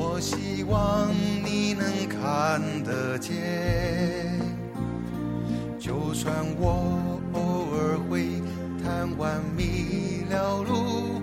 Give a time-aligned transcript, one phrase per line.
[0.00, 1.12] 我希望
[1.44, 3.34] 你能看得见。
[5.76, 8.40] 就算我偶尔会
[8.80, 11.20] 贪玩迷了路，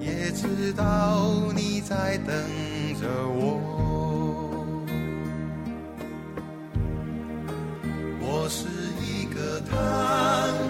[0.00, 1.20] 也知道
[1.54, 2.34] 你在等
[2.98, 3.60] 着我。
[8.22, 8.64] 我是
[9.04, 9.76] 一个贪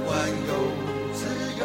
[0.09, 0.11] 玩
[0.49, 0.53] 又
[1.15, 1.23] 自
[1.61, 1.63] 由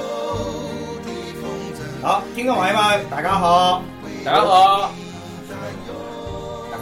[1.01, 1.09] 的
[1.41, 1.81] 风筝。
[2.03, 3.81] 好，听众朋友们，大家好，
[4.23, 4.91] 大家好，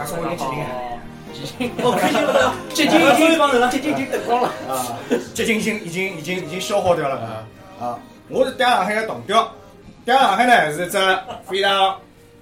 [0.08, 1.76] 大家生活年纪轻啊！
[1.84, 4.48] 我开心了，结晶已经 光了，结晶已经灯光了。
[4.70, 4.98] 啊，
[5.36, 7.86] 结晶已经已经已经已经消耗掉了啊！
[7.86, 9.52] 啊，我是嗲上海的同调，
[10.06, 10.98] 嗲上海呢是只
[11.46, 12.00] 非常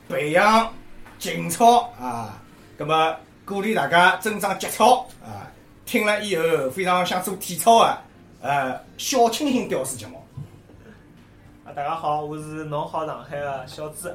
[0.08, 0.71] 培养
[1.17, 2.39] 情操啊，
[2.77, 5.49] 那么鼓励大家增长节操啊，
[5.86, 7.97] 听了以后非常想做体操的
[8.41, 10.23] 呃小清新屌丝节目。
[11.66, 14.09] 啊，大家好，我是侬好上海的小朱。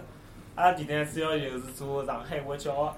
[0.57, 2.93] 阿拉电台主要就是做上海话教学，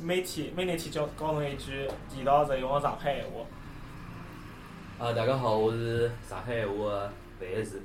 [0.00, 5.06] 每天每日天教教侬一句地道实用的上海闲话。
[5.06, 7.80] 啊，大家好，我是上海闲话的范一志。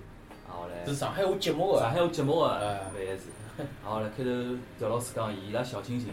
[0.47, 3.23] 然，后来是上海话节目个，上海话节目的范一志。
[3.57, 4.30] 然，后来开头
[4.80, 6.09] 赵老师讲伊拉小清新，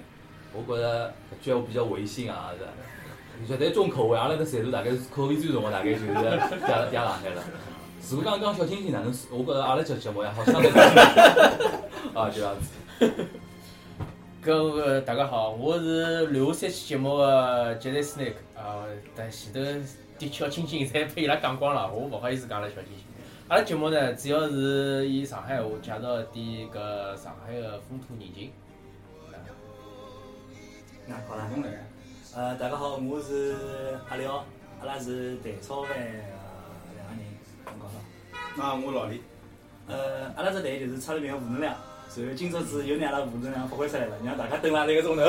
[0.52, 2.66] 我觉着搿句闲话比较违心啊，是。
[3.46, 7.42] 绝对重口味，阿拉搿岁数大概是口味最重的，大概就是 嗲嗲上海了。
[8.10, 9.12] 如果讲讲小清新哪能？
[9.30, 10.70] 我觉着阿拉节节目也好相对。
[12.14, 12.70] 啊，就这样子。
[14.46, 23.04] 搿个大家好，我是留下三期节目个 Jerry Snake 啊，但前头的小清新侪被伊拉讲光了，我勿好意思讲了小清新。
[23.48, 28.52] 阿拉节目呢，主要是以上海话介绍一点搿上海的风土人情。
[31.08, 31.50] 那好了，
[32.36, 33.56] 呃，大家好，我是
[34.08, 34.44] 阿廖，
[34.78, 36.06] 阿拉是蛋炒饭呃
[36.94, 37.26] 两个人，
[37.64, 38.62] 侬讲啥？
[38.62, 39.20] 啊，我老李。
[39.88, 41.74] 呃，阿拉只队就是差了点负能量，
[42.22, 45.22] 然后今朝子又拿阿拉负能量发挥出来了，让大家等了一个钟头。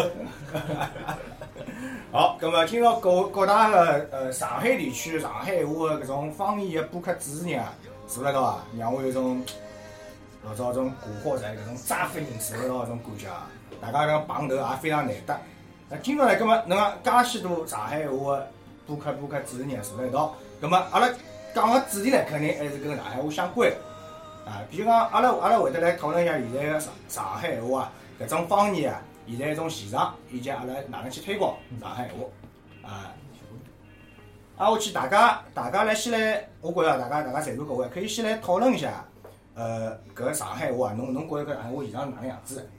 [2.11, 7.73] 好，那么今朝各各大的呃上海地区上海话的搿种方言的播客主持人啊，
[8.07, 9.43] 坐辣一道啊，让我有种
[10.45, 13.47] 老早种古惑仔搿种渣飞人坐辣一道搿种感觉啊。
[13.81, 15.37] 大家搿种碰头也非常难得。
[15.89, 18.47] 那今朝呢，葛末侬讲介许多上海话的
[18.85, 21.09] 播客播客主持人坐辣一道，葛末阿拉
[21.53, 23.69] 讲个主题呢，肯定还是跟上海话相关。
[24.47, 33.13] 啊，比如讲，阿拉阿拉会得来讨论一下现在个上上海闲话啊，搿种方言啊，现在一种现状，以及阿拉哪能去推广上海闲话啊。
[34.55, 39.05] 啊，我去大家大家来先来，我觉着大家大家在座各位可以先来讨论一下，
[39.53, 42.69] 呃，搿个上海话啊，侬侬觉着搿上海话现状是哪能样子？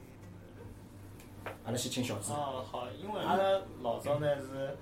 [1.66, 2.32] 阿拉先请小朱。
[2.32, 3.44] 哦，好，因为阿拉
[3.82, 4.76] 老早呢是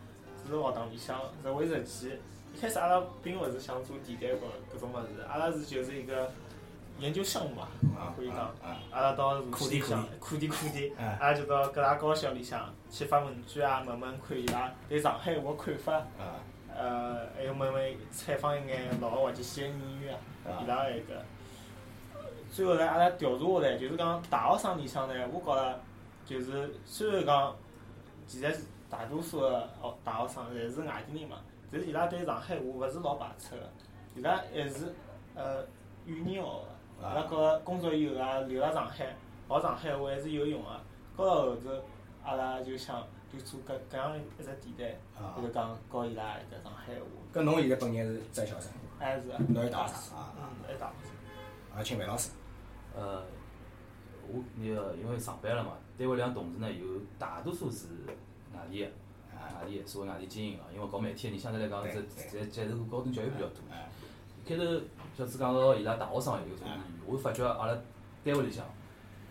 [0.48, 2.12] 是学堂里向是会实际，
[2.54, 6.30] 一开始阿拉并勿是想做电台搿搿种物事，阿拉是就是一个
[6.98, 7.68] 研究项目嘛，
[8.16, 8.38] 可以讲。
[8.38, 10.48] 啊阿拉到苦市里向地苦地。
[10.48, 11.18] 苦地苦地，啊。
[11.20, 15.94] 阿拉就到各大高校里向去发问卷啊，问问看伊拉对上海话看法。
[15.94, 16.40] 啊。
[16.74, 20.14] 呃，还有问问采访一眼老个滑稽戏个演员
[20.44, 20.60] 啊，啊。
[20.62, 21.22] 伊拉埃个。
[22.52, 25.80] 最后呢，阿拉调查下来，就是讲大学生里向呢，我觉着
[26.24, 27.54] 就是虽然讲
[28.26, 28.54] 现在
[28.88, 31.38] 大多数个学大学生侪是外地人嘛，
[31.70, 33.62] 但是伊拉对上海话勿是老排斥个，
[34.14, 34.94] 伊拉还是
[35.34, 35.64] 呃
[36.06, 36.48] 语言学
[37.00, 39.14] 个，伊拉觉着工作以后啊留辣上海
[39.48, 40.68] 学上海话还是有用个。
[41.16, 41.70] 到了后头，
[42.24, 44.76] 阿拉就想就做搿搿样一只电
[45.16, 45.22] 台。
[45.22, 50.32] 啊就是讲教伊拉搿上海话，搿侬现在本人是在校生，还是侬是大啥啊？
[50.38, 52.30] 嗯，还大学生啊，请范老师。
[52.94, 53.22] 呃，
[54.28, 56.84] 我那个因为上班了嘛，单位里向同事呢有
[57.18, 57.86] 大多数是
[58.54, 58.90] 外地的，
[59.32, 63.60] 外地的，所谓外地精英啊，因为搞媒体的人相对来讲，在在接受高等教育比较多。
[64.48, 64.62] 开头
[65.16, 67.72] 小朱讲到伊拉大学生有种言语，我发觉阿拉
[68.22, 68.62] 单位里向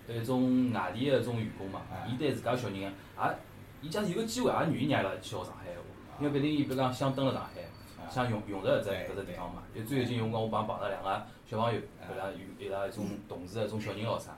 [0.07, 2.91] 有一种外地的一种员工嘛，伊对自家小人也，
[3.83, 5.83] 伊假使有个机会也愿意让伊拉去学上海话，
[6.19, 9.61] 因为毕竟伊比如讲想蹲辣上海，想用用着搿只搿只地方嘛。
[9.75, 14.35] 就最近有辰光我帮碰着两个小朋友，伊拉有伊拉一种同事的一种小人咾啥，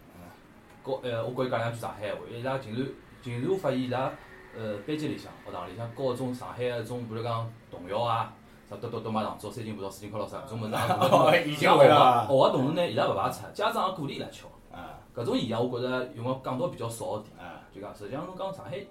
[0.85, 2.85] 教呃我跟伊讲两句上海话，伊拉竟然
[3.21, 4.11] 竟然我发现伊拉
[4.53, 8.33] 呃班级里向学堂里向教种上海个种，比如讲童谣啊。
[8.69, 14.43] 啥嘟嘟嘟马上做三斤葡萄四斤可乐啥，搿种物事也已经学会了学个同时呢，伊拉勿排斥，家长也鼓励伊拉吃。
[14.71, 17.37] 啊搿种现象我觉着用个讲到比较少个点。
[17.39, 18.85] 啊就讲，实际上侬讲上海，一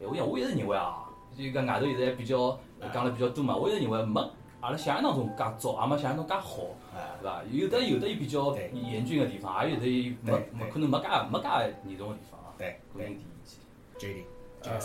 [0.00, 1.04] 闲话讲，我一直认为啊，
[1.36, 2.58] 就讲外头现在比较
[2.92, 4.20] 讲了比较多嘛，我一直认为没
[4.60, 6.62] 阿拉想象当中介糟，也没想象中介好，
[6.94, 7.42] 哎对伐？
[7.50, 11.48] 有的有的有比较严峻个地方，也有的有没没可能没介没介
[11.88, 12.52] 严重个地方啊。
[12.58, 13.58] 对个人第一见。
[13.98, 14.24] 决定，
[14.64, 14.78] 呃，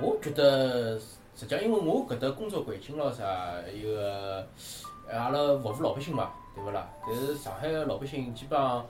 [0.00, 1.00] 我觉得
[1.36, 3.24] 实际上，因为我搿搭工作环境咯啥，
[3.72, 4.46] 一个
[5.08, 6.88] 呃阿拉服务老百姓嘛，对勿啦？
[7.06, 8.86] 但是上海个老百姓基本上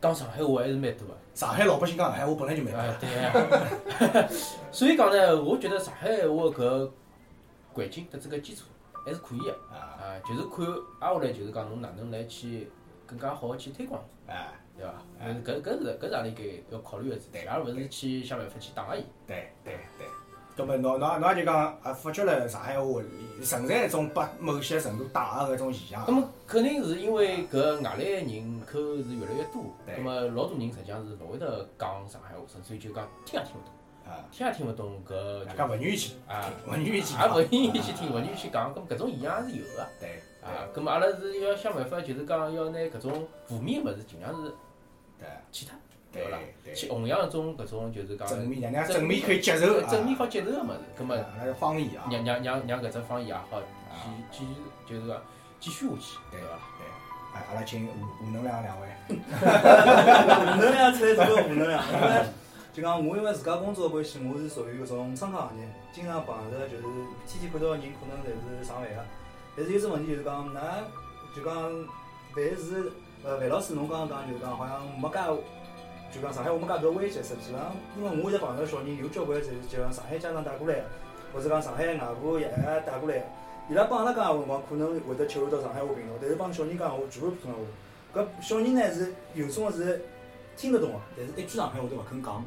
[0.00, 1.14] 讲上海话还是蛮多个。
[1.34, 4.28] 上海老百姓讲上海话本来就蛮哎多，，对啊。
[4.70, 6.90] 所以讲呢，我觉得上海话搿
[7.72, 8.64] 环境的这个基础
[9.04, 10.64] 还是可以的啊啊，就是看
[11.00, 12.70] 挨下来就是讲侬哪能来去
[13.06, 14.92] 更加好的去推广，哎，对伐？
[15.20, 19.04] 搿搿搿是搿是阿拉应该要考虑个事体，而勿是去想办法去打压伊。
[19.26, 20.06] 对对对。
[20.56, 26.04] 葛末侬侬侬也就讲啊，发觉了上海话里存在一种把某些程度打压个一种现象。
[26.06, 37.34] 那么肯定是因为搿外来人口是越来越多，对那么老多人实际上是勿会得讲上海话，甚至于就讲听也听勿懂，啊，听也听勿懂搿大家勿愿意去，啊，勿愿意去也讲。
[37.34, 39.86] 勿愿意去听，勿愿意去讲，咁搿种现象是有个。
[39.98, 44.52] 对啊，咁么阿拉是要想办法，就是讲要拿搿种负面个物事尽量是
[45.18, 45.74] 对去脱，
[46.12, 46.38] 对伐
[46.74, 53.60] 去弘扬一种搿种就是讲正面，让人家正面可以接受，正面好接受个物事，咁么啊，那个方言啊，让让让让搿只方言也好
[54.04, 54.50] 继继续
[54.86, 55.16] 就是讲
[55.58, 56.54] 继续下去，对对伐？
[56.78, 56.84] 对，
[57.34, 57.90] 哎，阿拉请吴
[58.22, 59.16] 吴能量两位，负
[60.60, 62.24] 能量出来这个负能量，因为
[62.74, 66.82] 就讲我因为自家工作的关系，我是属于搿种窗口行业，经常碰着就是
[67.26, 69.02] 天天看到的人可能侪是上万个，
[69.56, 70.60] 但是有只问题就是讲，㑚
[71.34, 71.54] 就讲
[72.34, 72.92] 凡是
[73.24, 75.18] 呃范老师侬刚刚讲就是讲好像没介。
[76.12, 80.84] 就讲上海话没介搿危险，实际上，因为我现在碰到小人有交关就是就上海家长带过来的，
[81.32, 83.24] 或者讲上海外婆爷爷带过来的，
[83.70, 87.58] 伊拉帮阿拉讲闲话辰光可能会得切换到上海话频道，但是帮小人讲闲话全部普通话。
[88.14, 90.04] 搿小人呢是有种是
[90.54, 92.44] 听得懂个，但是一句上海话都勿肯讲。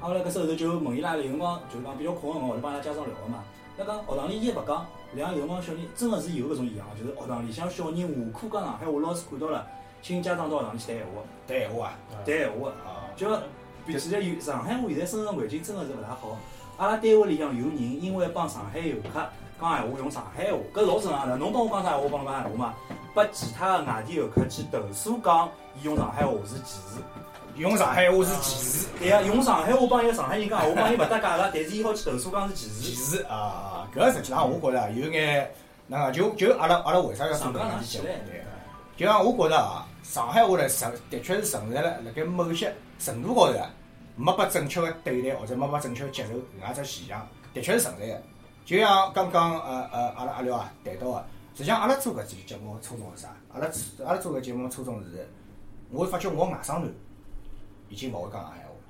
[0.00, 3.44] 阿拉搿时候就问伊拉，有辰光就是讲比较空个辰光，会得帮伊拉家长聊个嘛。
[3.76, 4.84] 那讲学堂里伊也勿讲，
[5.14, 8.06] 两有辰光小人真个是有搿种现象，就是学堂里向小人下
[8.36, 9.64] 课讲上海话，老师看到了，
[10.02, 12.68] 请家长到学堂里去谈闲话，谈闲话啊，谈闲话个。
[12.88, 13.28] 啊，就
[13.86, 16.38] 其实有上海话现在生存环境真的是勿大好。
[16.76, 19.20] 阿拉单位里向有人因为帮上海游客
[19.60, 21.36] 讲闲话用上海话，搿老正常的。
[21.36, 22.74] 侬帮我讲啥闲话，我帮侬讲闲话嘛。
[23.14, 25.48] 拨其他的外地游客去投诉讲
[25.80, 27.02] 伊用上海话是歧视。
[27.56, 33.16] 用上海话是歧视，对呀，用上海话帮一个上海人讲闲话，帮伊勿搭界个，但是伊好去投诉讲是歧视歧视。
[33.16, 35.50] 视啊，搿实际上我觉着有眼，
[35.88, 38.06] 那个就就阿拉阿拉为啥要做搿样子节目？
[38.98, 43.70] 对，就像我觉着啊，上海话呢存的确是存在了辣盖某些程度高头啊，
[44.16, 48.20] 没被正确个对待或者没被正确地接受搿能介只现象，的确是存在个。
[48.64, 51.24] 就像刚刚呃呃阿拉阿廖啊谈到个，
[51.54, 53.28] 实际上阿拉做搿期节目初衷是啥？
[53.54, 53.68] 阿拉
[54.04, 55.26] 阿拉做搿节目初衷是，
[55.90, 56.88] 我会发觉我外甥囡
[57.88, 58.80] 已经勿会讲上海话了，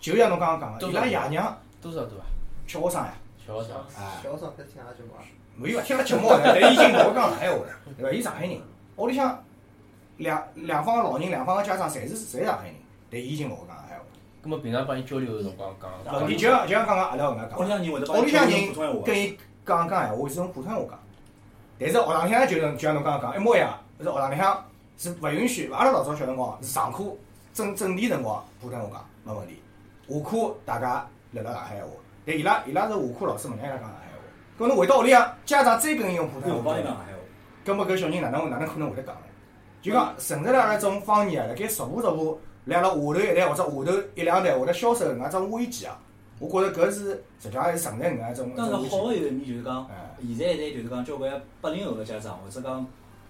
[0.00, 2.26] 就像侬刚刚讲个，伊拉爷娘多少多啊？
[2.66, 3.14] 小学生呀。
[3.46, 3.76] 小学生。
[3.76, 5.24] 啊，小少开始听阿拉节目啊，
[5.56, 8.12] 没有啊，听了节目了，但伊已经勿会讲上海话了，对伐？
[8.12, 8.60] 伊上海人，
[8.98, 9.42] 屋里向
[10.18, 12.74] 两两方个老人，两方个家长，侪是侪是上海人，
[13.10, 14.06] 但伊已经勿会讲上海话了。
[14.44, 18.48] 咁么平常帮伊交流个辰光讲，问题就像就像刚刚阿拉搿能介屋里讲，向人会得帮伊屋里向。
[18.48, 20.98] 人跟伊讲讲闲话是用普通话讲，
[21.78, 24.64] 但是学堂里向就是就像侬刚刚讲一模一样，是学堂里向
[24.96, 25.70] 是勿允许。
[25.72, 27.04] 阿拉老早小辰光是上课
[27.54, 29.62] 正正题辰光普通话讲没问题，
[30.08, 31.88] 下课大家聊聊上海话。
[32.26, 34.08] 但伊拉伊拉是下课老师勿让伊拉讲上海
[34.58, 37.17] 话，搿侬回到屋里向，家长再跟伊用普通我话讲帮伊讲上海话。
[37.68, 39.20] 葛末搿小人哪能哪能可能会得讲呢？
[39.82, 45.98] 就讲存在了阿拉种方言啊，辣盖逐步逐步辣阿拉下头一代或者下头一两代会得消失搿能介种危机啊！
[46.38, 48.72] 我觉着搿是实际上还是存在搿能介种但是。
[48.72, 52.86] 好个有一面就是讲，哎，现在一代就是讲交关八零后个家长，或者讲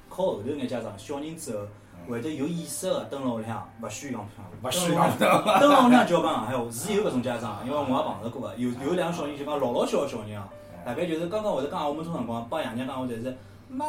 [0.09, 1.65] 靠后头眼家长，小人之后
[2.09, 5.59] 会得有意识个蹲辣屋里向，勿许讲普通话，勿许讲的。
[5.59, 10.49] 蹲辣屋里向就要讲上海话，是有搿种家长，因为我也碰着过个，有有两个小人就讲老老小个小人啊，
[10.89, 13.37] 大概就是刚刚会得讲闲话没多辰光，帮爷娘讲我侪是
[13.69, 13.85] 妈，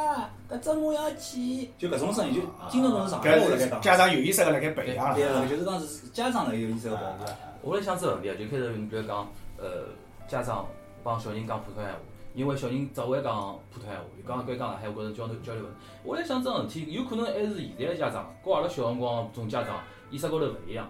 [0.51, 3.79] 搿只我要去，就搿种声音，就听得懂是上海话辣盖讲。
[3.79, 7.23] 家长有意识个辣盖培养对个，就是讲是家长辣有意识个保护。
[7.61, 9.25] 我来想这问题啊，就开始比如讲，
[9.57, 9.85] 呃，
[10.27, 10.67] 家长
[11.01, 11.99] 帮小人讲普通闲话，
[12.35, 15.77] 因为小人只会讲普通闲话，伊讲该讲上海话，觉着交流交流问题。
[16.03, 19.79] 我来想这事体，有可能还是现在个家长，跟阿拉小辰光种家长
[20.11, 20.85] 意识高头勿一样。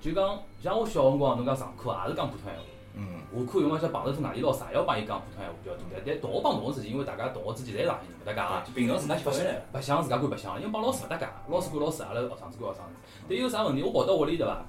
[0.00, 2.60] 就讲像我小辰光，侬讲上课也是讲普通闲话，
[2.94, 5.82] 嗯，下课有辰光想碰着种外地老师，也要帮伊讲普通闲话比较多。
[5.92, 8.64] 但但同学帮同学之间，因为大家同学之间侪是上海人，勿搭界啊。
[8.74, 9.62] 平常自家吃回来了。
[9.72, 12.94] 白相自家管白相，因为帮老师勿搭界，老师管老师，阿拉学生子管学生子。
[13.28, 13.82] 但有啥问题？
[13.82, 14.64] 我跑到屋里对伐？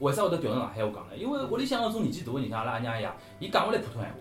[0.00, 1.16] 为啥会得调成上海话讲呢？
[1.16, 4.16] 因为屋里向搿种年纪大个人，像阿拉阿娘一样，伊讲勿来普通闲话，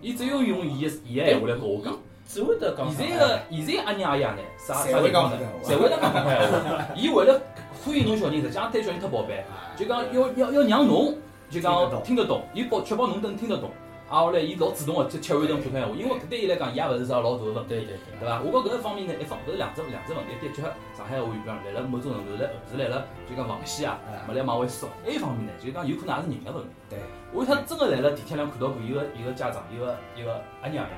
[0.00, 1.96] 伊只有用伊个伊个闲话来跟我讲。
[2.28, 6.86] 只会得讲现在个现在阿娘阿爷呢，啥啥侪会讲呢侪会得讲普通闲话。
[6.94, 7.40] 伊为了
[7.82, 9.42] 欢迎侬小人，实际上对小人太宝贝，
[9.78, 11.16] 就讲要要要让侬
[11.50, 13.70] 就讲听得懂，伊保确保侬能听得懂。
[14.08, 17.68] 啊后来伊老主动个去切换成普通闲话，因为搿对伊来讲，伊也勿是啥老大个问题。
[17.68, 18.16] 对对对。
[18.20, 18.40] 对伐？
[18.40, 20.62] 我觉搿一方面呢，一方搿是两只两只问题，的确，
[20.96, 24.88] 上海话语讲来了某种程度来是来了，就讲防线啊，没来往回缩。
[25.04, 26.70] 还有一方面呢，就讲有可能也是人个问题。
[26.88, 26.98] 对，
[27.34, 30.92] 我他真个来了地铁上看到过一个一个家长，一个一个阿娘样，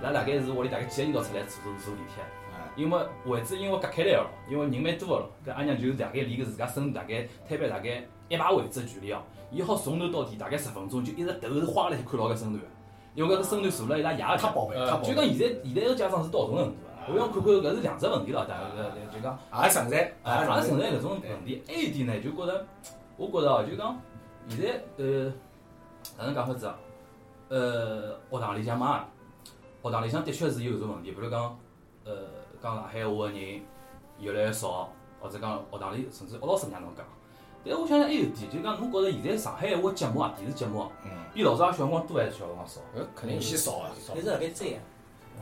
[0.00, 2.24] 伊拉大概是屋里大概几个人一道出来坐坐坐地铁，
[2.74, 9.20] 因为位置因为隔开来个咯，因为人蛮多个咯，搿阿娘就大概离个自家身大概摊板大概一排位置距离哦，
[9.50, 12.62] 伊好从头到底大概十分钟，就一直头是花了看牢搿身段。
[13.16, 15.08] 因为搿个身段坐了伊拉爷太宝贝，太宝贝。
[15.08, 21.62] 就讲现在现在个家长是到搿种程度啊，我想看看搿是两只问题了，大概搿就讲也存在，也存在搿种问题。
[21.66, 22.66] 还有一点呢，就觉着，
[23.16, 23.98] 我觉着哦，就讲
[24.48, 25.32] 现在呃，
[26.16, 26.78] 哪能讲法子啊？
[27.48, 29.04] 呃，学堂里向嘛，
[29.82, 31.58] 学堂里向的确是有搿种问题，比如讲，
[32.04, 32.12] 呃，
[32.62, 33.60] 讲上海话个人
[34.20, 34.88] 越来越少，
[35.20, 37.04] 或者讲学堂里甚至学老师让侬讲。
[37.64, 40.86] 但我想想还有点，就讲侬觉着现在上海话节目啊，电视节目，
[41.34, 42.80] 比老早小辰光多还是小辰光少？
[42.96, 44.80] 呃肯定是少啊，一直辣盖追啊。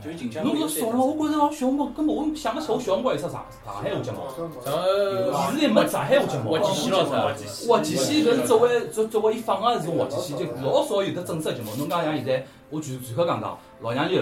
[0.01, 0.45] 就近腔。
[0.45, 4.19] 侬搿少了，我觉着小辰光根本我想勿起我小辰光有啥上上海话节目。
[4.65, 6.51] 呃，电视台没上海话节目。
[6.51, 11.75] 滑稽戏咯是滑稽戏搿是作为作作为伊放个是种滑稽戏，就老少有得正式节目。
[11.77, 14.21] 侬讲像现在，我举举个讲讲，老娘舅。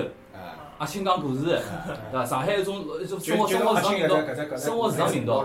[0.77, 1.43] 啊，青讲故事，
[2.11, 2.23] 对伐？
[2.23, 5.43] 上海一种一种生活生活时尚频道，生活时尚频道。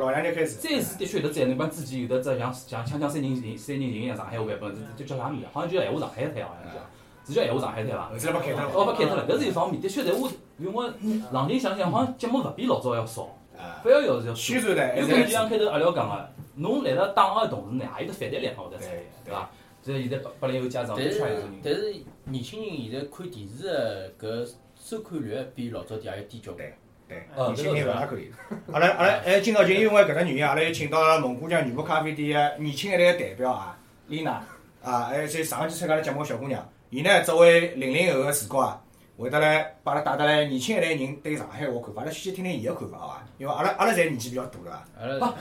[0.61, 5.47] 再是的确有得灾难版之前有得只像像锵锵三人行三人行一样上海话版本，这叫啥名字？
[5.51, 6.81] 好像叫闲话上海滩，好像叫，
[7.27, 8.11] 是叫闲话上海滩伐？
[8.11, 8.73] 后头被开脱了。
[8.75, 9.81] 哦，被开脱了，搿是一方面。
[9.81, 10.91] 的确，在我因为
[11.33, 14.99] 冷静想想，好像节目勿比老早要少，反而要是要宣传的。
[14.99, 19.49] 因为就像开头阿廖讲个，侬来了打个同时呢，也有得反弹力好的出现，对伐？
[19.81, 21.25] 所以现在八八零后家长但是
[21.65, 24.53] 但是年轻人现在看电视的搿。
[24.83, 26.67] 收看率比老早点也要低交关。
[27.09, 28.33] 对，年轻人勿大可以。
[28.73, 34.43] 阿拉阿拉哎，今朝就因为搿只原因，阿拉又请到了蒙古江女仆咖啡店的年轻一代代表啊，丽娜
[34.83, 36.69] 啊，还有在上一期参加了节目个小姑娘。
[36.91, 38.83] 伊呢作为零零后个视角啊，
[39.17, 43.23] 会得来把阿拉带得来年轻一代人对上海话看法，阿拉先听听伊个看法好伐？
[43.39, 44.85] 因为阿拉阿拉侪年纪比较大了。
[45.01, 45.35] 阿拉，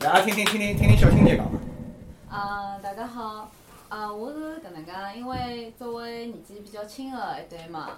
[0.06, 1.44] 来，阿听听听听听听小青姐讲。
[2.28, 3.50] 啊，大家好。
[3.88, 7.88] 啊，我是搿能介，因为作为年纪比较轻个一代嘛，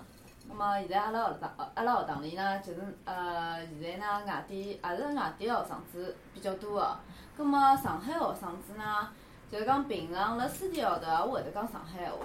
[0.46, 6.96] 葛末现在阿拉学堂阿拉学堂里呢，就是呃，现在呢外地也是外地个学生子比较多个，
[7.38, 9.08] 葛末上海学生子呢，
[9.50, 12.18] 就是讲平常辣书店后头也会得讲上海话，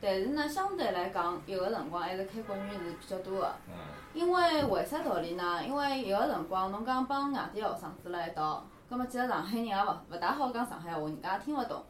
[0.00, 3.52] 但是呢，相对来讲，有个辰光还是开国语是比较多个。
[4.14, 5.62] 因为为啥道理呢？
[5.62, 11.84] 因为有个辰光侬讲帮外地学生子辣一道，葛末几个上海人也勿勿大好讲上海话，人家也听勿懂。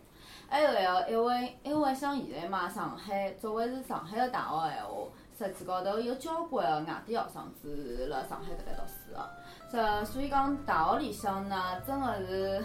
[0.51, 4.91] 还有个，因为因为像现在嘛，上海作为是上海个大学闲话，
[5.39, 9.31] 实际高头有交关个外地学生子辣上海搿搭读书个。
[9.71, 12.65] 这所以讲大学里向呢，真个是，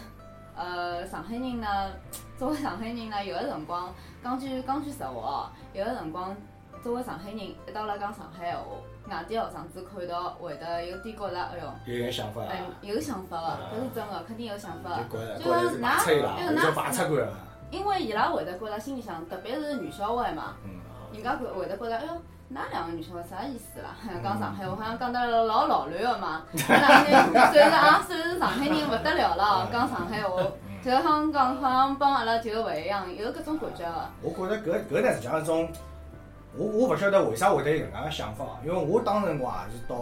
[0.55, 1.91] 呃，上海人呢，
[2.39, 6.35] 作为上海人呢，有个辰光讲句讲句实话哦，有个辰光
[6.81, 8.65] 作为上海人一到辣讲上海闲话，
[9.09, 14.99] 外地学生子看到会得有点觉着，哎哟，有眼想法哎，有想法个，搿是真个，肯定有想法。
[15.07, 15.19] 就
[15.69, 16.03] 是㑚，
[16.55, 17.23] 就㑚出轨
[17.71, 20.55] 因为伊拉会得觉着心里向，特别是女小孩嘛，
[21.13, 22.11] 人家会会得觉着，哎哟，
[22.53, 23.95] 㑚两个女小孩啥意思啦？
[24.23, 26.43] 讲上海话好像讲得老老乱个嘛。
[26.55, 30.41] 㑚两个算是啊，算是上海人勿得了了，讲上海话，
[30.83, 34.09] 就好像讲好像帮阿拉就勿一样，有搿种感觉个。
[34.21, 35.67] 我觉着搿搿呢实际上一种，
[36.55, 39.95] 我我勿晓得为啥会得有搿能介个想法，因为我当辰光也是到，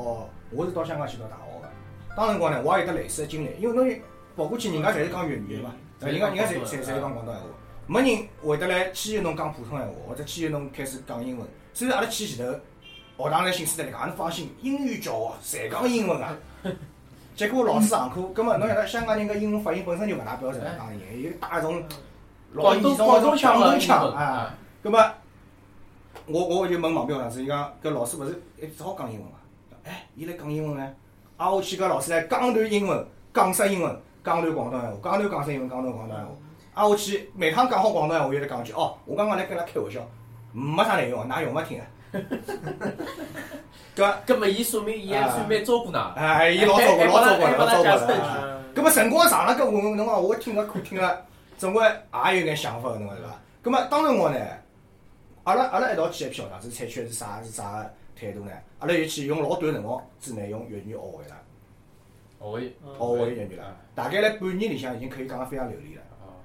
[0.52, 1.68] 我是到香港去读大学个，
[2.16, 4.02] 当辰光呢我也有得类似个经历，因为侬
[4.36, 5.74] 跑过去人家侪是讲粤语个嘛。
[6.06, 7.48] 人家人家侪侪侪讲广东闲话，
[7.88, 11.48] 没人会得来欺负侬讲普通闲话，或者欺负侬开始讲英文。
[11.74, 12.54] 虽然阿拉去前头
[13.24, 16.36] 学堂来信誓旦旦讲，侬放心，英语教学侪讲英文啊。
[17.36, 21.84] 结果老师上课，葛末侬晓得香港人个英文发音本身就勿大标准，讲人又带种
[22.52, 24.56] 老严重广东腔广东腔啊。
[24.84, 25.00] 葛末
[26.28, 29.38] 我我就问旁边学生子，伊讲搿老师勿是一只好讲英文嘛？
[29.84, 30.94] 哎，伊来讲英文呢？
[31.38, 34.00] 挨下去搿老师来讲段英文，讲式英文。
[34.24, 36.32] 讲段广东闲话，讲段广式英文，讲段广东闲话。
[36.74, 40.00] 啊，我去每趟讲好广东闲话，又得讲句哦，我刚刚来跟他开玩笑，
[40.52, 41.86] 没啥内容，㑚用勿听啊？
[43.96, 46.14] 搿搿么伊说明伊还算蛮照顾㑚。
[46.14, 48.64] 哎，伊老照顾，老照顾，老照顾了。
[48.74, 51.26] 搿么辰光长了，搿我侬讲我听个看听个，
[51.58, 53.30] 总归也有眼想法个，侬讲是伐？
[53.64, 54.40] 搿么当辰光呢，
[55.44, 58.52] 阿拉阿拉一道去一批学堂子，采取是啥是啥个态度呢？
[58.80, 61.36] 阿拉就去用老短辰光之内用粤语学会了。
[62.44, 66.02] 学会学会粤语了，大概辣半年里向已经可以讲得非常流利了。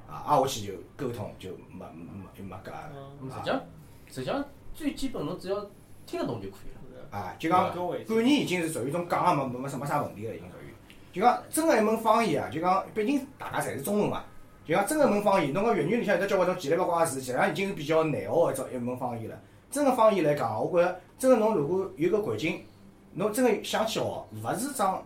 [0.09, 2.91] 啊，挨下去就沟通就没没就没隔了。
[3.29, 3.61] 实际上，
[4.07, 5.67] 实际上最基本侬只要
[6.07, 7.19] 听得懂就可以了。
[7.19, 10.73] 啊，就讲半年已经是属于一种讲也没没没啥没啥问题了，已经属于。
[11.13, 14.23] 就讲真个一门方言啊，就讲毕竟大家侪是中文嘛，
[14.65, 19.39] 就讲真个门方言，侬讲粤语里向有得交关种奇里八怪个字，实际上已经是比较难学个一种一门方言了。
[19.71, 22.63] 真个方言来讲，我觉着真个侬如果有个环境，
[23.15, 25.03] 侬真个想去学，勿是桩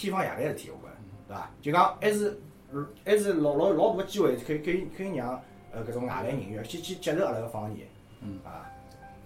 [0.00, 1.50] 天方夜谭个事体，我觉着，对伐？
[1.60, 2.38] 就讲还是
[3.04, 7.86] 还是老老老大个机会，可以可以可以让呃搿种外来人员去去接受阿拉个方言，
[8.20, 8.70] 嗯啊，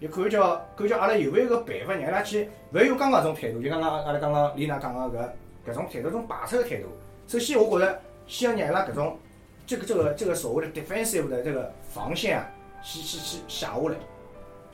[0.01, 5.35] 就看叫看叫阿拉有没有个办法让伊拉去，勿要用刚刚种态度，就刚刚阿拉刚刚李娜讲个
[5.67, 6.89] 搿搿种态度，种排斥个态度。
[7.29, 9.19] 首先，我觉着先要让伊拉搿种
[9.67, 12.51] 这个这个这个所谓的 defensive 的这个防线啊，
[12.83, 13.97] 去去去下下来。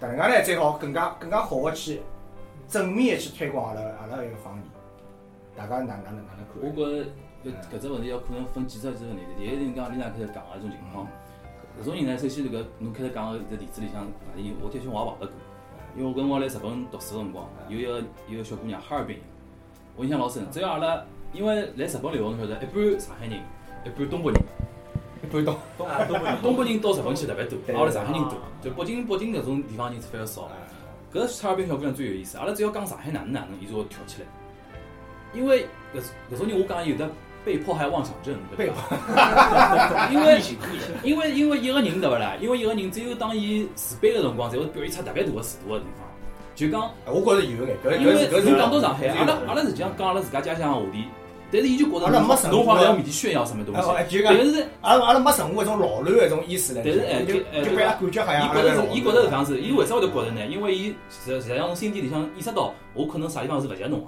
[0.01, 2.01] 搿能介呢，最好更加更加好个去
[2.69, 4.63] 正面的去推广阿拉阿拉个一个方言。
[5.59, 6.55] 大家哪哪能哪能看？
[6.63, 7.11] 我觉着
[7.45, 9.23] 搿搿只问题要可能分几只几个问题。
[9.37, 11.05] 第一是讲丽娜开始讲个一种情况，
[11.83, 15.29] 搿种人呢，首先迭个侬开始讲个搿例子里向，外地人我的确我也碰到过。
[15.97, 17.99] 因为我跟我来日本读书个辰光，有一个
[18.29, 19.25] 有一个小姑娘，哈尔滨人，
[19.97, 20.47] 我印象老深。
[20.53, 23.41] 只要阿拉因为来日本留学，侬晓得，一半上海人，
[23.85, 24.41] 一半东北人。
[25.25, 25.57] 一般懂。
[25.77, 30.49] 东啊东北 东北人到日本去特别多，对阿拉上海人多，就北京北京搿种地方人是反而少。
[31.13, 34.29] 搿哈尔滨小姑娘最有意思，阿拉只要讲上海哪能哪能，伊就会跳起来。
[35.35, 36.01] 因为搿
[36.35, 37.09] 搿种人，我讲有的
[37.45, 38.77] 被迫害妄想症，被迫，
[40.13, 40.41] 因为
[41.05, 42.35] 因为因为一个人对勿啦？
[42.41, 46.07] 因为一个人只有当伊自卑个辰光，才会表现出特别大个尺度个地方。
[46.55, 51.05] 就讲，我觉着有眼，搿因为侬讲到上海，阿拉阿拉拉实际上讲阿拉自家家乡个话题，
[51.53, 53.81] 但是伊就觉着阿拉没神侬好话像要面前炫耀什么东西
[54.25, 54.67] 但是。
[54.83, 60.45] 阿拉阿拉没任何一种老卵个一种意思来，但是哎就就感觉好像伊阿拉老觉得是，伊觉得是搿样子，伊为啥会得觉着呢？
[60.47, 64.07] 因为伊实实际上从心底里向意识到，我可能啥地方是勿及侬个，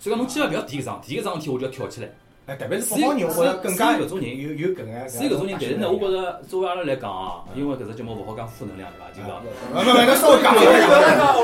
[0.00, 2.08] 所以讲侬千万勿要提搿桩，提搿桩事体我就要跳起来。
[2.46, 5.06] 哎，特别是北方人，我觉着更加是搿种人有有搿眼。
[5.08, 9.12] 是搿种人，但是呢，我觉着作为阿拉来讲啊，因为搿只节目勿好讲负能量，对伐？
[9.12, 10.64] 就讲，没没没，侬稍微讲， 阿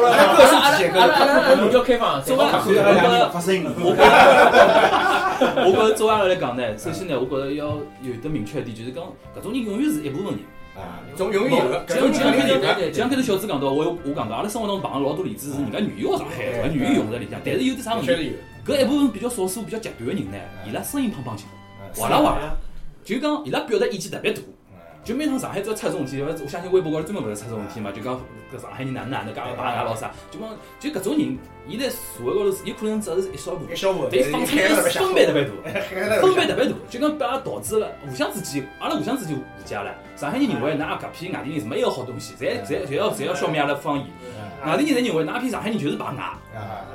[0.00, 3.62] 拉个性之间，阿拉阿拉开放，作为好我觉得发声。
[3.78, 4.08] 我觉着，
[5.68, 7.66] 我觉得作为阿拉来讲呢，首先呢，我觉着要
[8.00, 9.04] 有得明确一点，就是讲
[9.38, 10.40] 搿种人永远是一部分人。
[10.76, 16.68] 啊，总永远有个，就像就像开头，对对对就像开头小朱讲到，我我讲到，阿拉生活当中碰到老多例子是人家愿意学上海，对伐？
[16.68, 18.06] 愿意用在里向，但是有点啥问题？
[18.06, 18.32] 确实有。
[18.66, 21.46] 搿一部分比较少数、比较极端的人呢，伊拉声音砰砰响，
[22.02, 22.56] 哇啦哇啦，
[23.04, 24.40] 就讲伊拉表达意见特别大。
[25.04, 28.20] 就每趟上海只要出这种问题，我相信微博高头专门勿是出这种问题嘛，就讲
[28.52, 30.48] 搿上海人哪能哪能介个打架咾啥，就讲
[30.80, 35.50] 就搿种人，伊在社会高头是有可能只是一小部分一，小部分，但伊放出来是分别特别大。
[36.20, 39.94] 分别特别大，就讲把阿拉导致了互相之间，阿拉互相之间误解了。
[40.16, 44.06] 上海人认为㑚搿批外地人是没有好东西，侪侪侪要侪要消灭阿拉方言。
[44.66, 46.40] 外地人侪认为㑚批上海人就是排外，啊，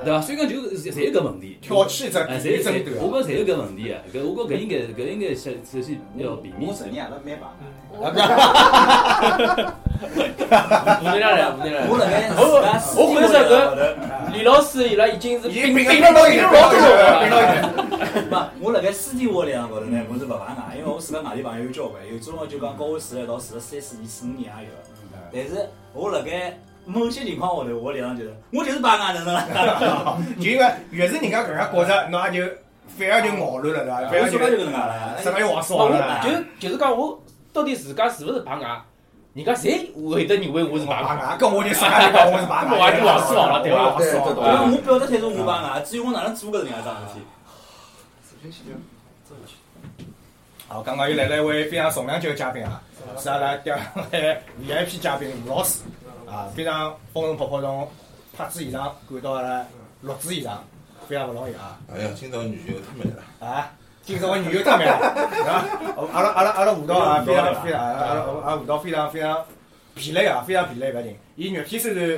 [0.03, 0.19] 对伐？
[0.19, 1.59] 所以讲就是侪有搿问题。
[1.61, 3.95] 挑起这哎，侪侪我觉着侪有搿问题个。
[4.19, 6.73] 搿我觉搿应该搿应该先首先要避免我。
[6.75, 7.63] 承认阿拉蛮棒的。
[7.91, 8.01] 负
[11.03, 11.87] 能量了，负能量了。
[11.91, 12.13] 我辣盖
[12.97, 13.79] 我我觉着搿搿
[14.33, 16.75] 李老师伊拉已经是已经并并到一个老多
[17.21, 17.41] 并到了。
[17.53, 24.71] 一个，不，我辣盖私底下里向高头呢，我是勿排外，因为我自家外地朋友有交关，有种个就讲跟我住了一道住了三四年、四五年也有。
[25.33, 30.17] 但是我辣盖某些情况下头，我立场就是，我就是排外，哪能啦？
[30.39, 32.53] 就因为越是人家搿样觉着，侬也就
[32.97, 33.99] 反而就矛盾了，对伐？
[34.09, 34.39] 反而就。
[35.21, 37.21] 什么又往少了，就就是讲我
[37.53, 38.81] 到底自家是勿是排外，
[39.33, 41.07] 人家侪会得认为我是排外。
[41.09, 43.97] 拔牙，跟我就自家就讲我是我就往死往了对吧我
[44.83, 48.51] 表达态度我排外，至于我哪能做搿能介桩事体，
[50.71, 52.81] 好，刚刚又来了一位非常重量级的嘉宾啊，
[53.19, 53.77] 是阿拉第二
[54.13, 55.81] 位 VIP 嘉宾吴老师
[56.25, 57.85] 啊，非常风尘仆仆从
[58.37, 59.65] 拍子现场赶到阿拉
[59.99, 60.63] 录制现场，
[61.09, 63.69] 非常不容易啊哎呀，今朝女友太美了，啊！
[64.03, 64.93] 今朝我女友太美了
[65.45, 65.67] 啊！
[66.13, 69.45] 阿拉阿拉阿拉舞蹈啊， 非常非常阿拉阿拉阿拉舞蹈非常非常
[69.93, 71.17] 疲累啊，非常疲累，勿要紧。
[71.35, 72.17] 伊肉体虽然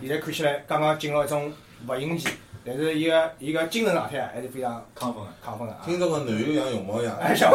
[0.00, 1.52] 现在看起来刚刚进入一种
[1.88, 2.28] 勿应期，
[2.64, 5.30] 但是伊个伊个精神状态还是非常亢奋的。
[5.44, 5.80] 亢奋的啊！
[5.84, 7.50] 今朝个男友像熊猫一样，哎，小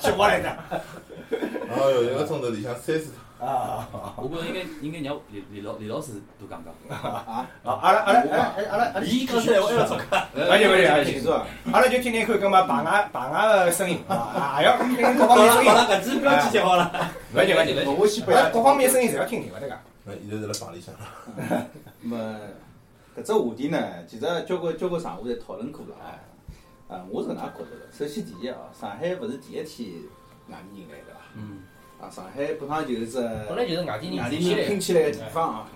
[0.00, 0.80] 小我 来着哎
[1.90, 3.06] 哟，一个钟头里向三十
[3.38, 3.88] 趟，啊！
[4.16, 6.98] 我觉着应该应该让李李老李老师多讲讲。
[6.98, 9.96] 啊，阿拉阿拉阿拉阿拉阿拉，伊讲出来我要做。
[10.34, 11.46] 而且而且而且是吧？
[11.72, 15.76] 阿拉就听听看，搿么排外排外个声音啊，也要听听各方面声音好。
[15.76, 16.90] 了，搿支标记贴好了。
[17.32, 19.76] 勿要紧勿要紧，我先阿拉各方面声音侪要听听，勿得个。
[20.04, 21.66] 那现在是辣房里向了。
[22.02, 22.36] 那么
[23.16, 26.14] 搿只话题呢，其实交关交关场合侪讨论过了啊。
[26.88, 27.92] 啊，我是搿能介觉着个。
[27.92, 30.02] 首先第一哦，上海勿是第一天
[30.48, 31.20] 外地人来对伐？
[31.36, 31.62] 嗯。
[32.00, 33.18] 啊，上海本来就是只
[33.48, 35.68] 本来就是外地人外地拼起来人拼起来个地方啊。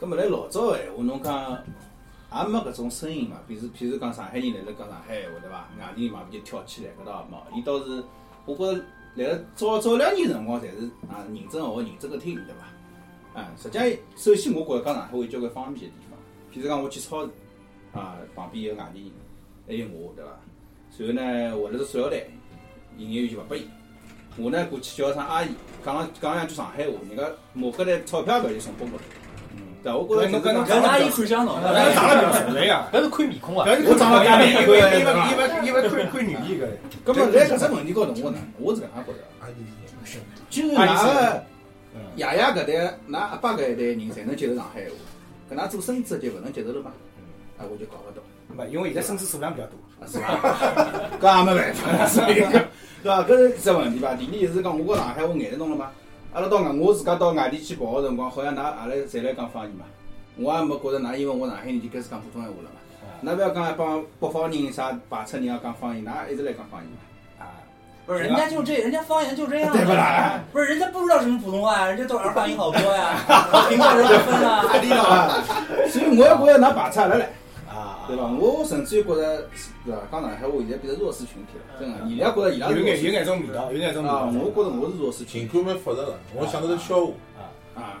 [0.00, 3.36] 葛末来老早个闲话，侬讲也没搿种声音嘛。
[3.46, 5.68] 比如譬如讲上海人来了讲上海闲话对伐？
[5.78, 7.58] 外地人嘛就跳起来，搿倒也没。
[7.58, 8.02] 伊倒是，
[8.44, 13.40] 我觉着来了早早两年辰光，侪是啊认真学、认真个听，对伐？
[13.40, 16.03] 啊，实际上，首先我觉着讲上海话有交关方便个地方，
[16.54, 17.30] 譬如讲我去超市，
[17.92, 19.12] 啊，旁边有外地人，
[19.66, 20.30] 还有我，对伐？
[20.96, 22.18] 然后呢，混了只塑料袋，
[22.96, 23.66] 营业员就勿拨伊，
[24.36, 25.48] 我呢过去叫一声阿姨，
[25.84, 29.02] 讲讲两句上海话，人家马格来钞票搿就送拨我了。
[29.56, 33.66] 嗯，对，我觉着侬跟侬就阿姨看相侬，搿长得比较纯粹呀，搿是看面孔啊。
[33.66, 36.68] 搿是看长得样，因为因为因为因为看看女艺搿。
[37.04, 39.18] 搿么在搿只问题高头，我呢，我是搿样觉着。
[39.40, 39.52] 阿姨
[40.48, 41.44] 就是㑚个
[42.14, 44.94] 爷爷搿代、㑚阿爸搿一代人侪能接受上海话，
[45.54, 46.92] 搿㑚做孙子的就勿能接受了嘛？
[47.58, 48.22] 啊，我就搞勿懂。
[48.56, 49.76] 没，因为现在孙子数量比较多。
[50.00, 50.38] 啊，是伐？
[51.20, 52.60] 搿也没办法，所以讲，对
[53.04, 53.22] 伐？
[53.22, 54.14] 搿是只问题伐？
[54.14, 55.90] 第二是讲，我觉上海话眼着侬了嘛？
[56.32, 59.84] 阿拉到外，我自家到外地去跑个辰光，好像㑚阿拉侪来讲方言嘛。
[60.36, 63.32] 我也没觉着㑚因为我上海人就开始讲普通闲话了嘛。
[63.32, 66.98] 㑚勿要讲一帮北方人啥排斥人家讲方言，㑚一直来讲方言嘛。
[68.04, 70.40] 啊，不是，人家就这，人家方言就这样，对不啦？
[70.52, 73.18] 不是，人家不知道什么普通话呀，人家都儿化音好多呀，
[73.68, 74.78] 平翘舌不分啊。
[74.80, 75.42] 地道啊！
[75.88, 77.22] 所以我也觉着㑚排斥阿拉唻。
[77.66, 78.24] 啊，对伐？
[78.26, 79.48] 我甚至于觉着，
[79.84, 79.98] 对伐？
[80.12, 82.06] 讲上海话现在变成弱势群体了，真个。
[82.06, 84.12] 伊拉觉着伊拉有眼有眼种味道，有眼种味啊！
[84.12, 84.32] 道。
[84.32, 86.14] 我觉着我是弱势群体情感蛮复杂的。
[86.34, 87.12] 我想到个笑话，
[87.74, 88.00] 啊。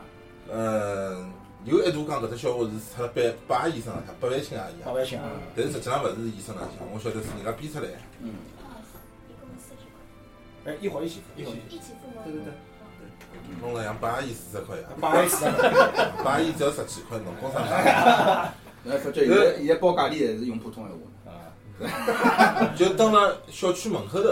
[0.52, 1.32] 嗯，
[1.64, 3.08] 有一度讲搿只笑话是出了
[3.48, 4.84] 八八医生浪向，八万青阿姨啊。
[4.84, 5.24] 八万青啊，
[5.56, 7.96] 但是实际上勿是医生浪向，我晓得是人家编出来的。
[8.20, 8.30] 嗯。
[10.66, 11.76] 哎，一伙一起，一伙一起。
[11.76, 12.22] 一起付吗？
[12.24, 12.52] 对对对。
[13.60, 15.44] 弄了像八阿姨四十块呀，八万四，
[16.24, 17.60] 八阿姨只要十几块，侬讲啥？
[18.88, 20.98] 哎，发觉现在现在报价钿侪是用普通闲话。
[22.76, 24.28] 就蹲辣小区门口头，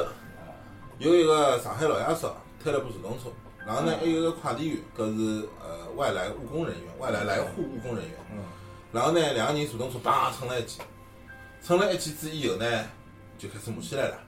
[0.99, 2.29] 有一个上海老爷叔
[2.63, 3.25] 推了部电动车，
[3.67, 8.15] 然后呢还有一个快递员，搿是呃外来务工人员，外来来沪务工人员。
[8.33, 8.39] 嗯
[8.93, 10.79] 然后呢两个人坐动车叭蹭了一记，
[11.63, 12.67] 蹭了一记之以后呢，
[13.39, 14.19] 就开始骂起来了。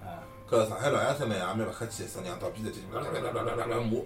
[0.54, 3.98] 搿上海老爷叔呢也蛮勿客气，声娘到边头就啦啦啦啦啦啦啦骂。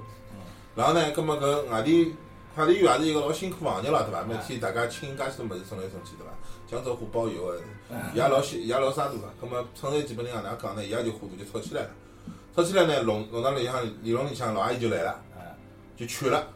[0.74, 2.14] 然后呢，葛末搿外地
[2.54, 4.22] 快递员也是一个老辛苦行业了，对伐？
[4.22, 6.32] 每天大家请介许多物事送来送去，对伐？
[6.66, 7.60] 江浙沪包邮个，
[8.14, 9.18] 伊也老辛，伊也老沙大个。
[9.40, 10.84] 葛末乘着几拨人哪能讲呢？
[10.84, 11.90] 伊也就糊涂就吵起来了。
[12.56, 15.20] 吵起来呢，弄弄到里向里弄里向老阿姨就来了，
[15.96, 16.46] 就劝了。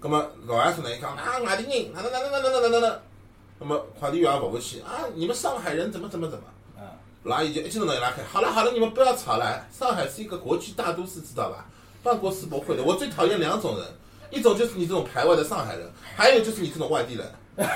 [0.00, 3.00] 葛末老爷叔呢伊讲啊，外地人哪能哪能哪能哪能哪能。
[3.58, 6.44] 那么快递员也勿服气啊，你们上海人怎么怎么怎么。
[7.26, 9.66] 老阿姨就一记头拿伊拉开，好了好了，你们不要吵了。
[9.76, 11.66] 上海是一个国际大都市，知道吧？
[12.04, 12.84] 办过世博会的。
[12.84, 13.84] 我最讨厌两种人，
[14.30, 17.26] 一种就是你这种排外的上海人，还有就是你这种外地人。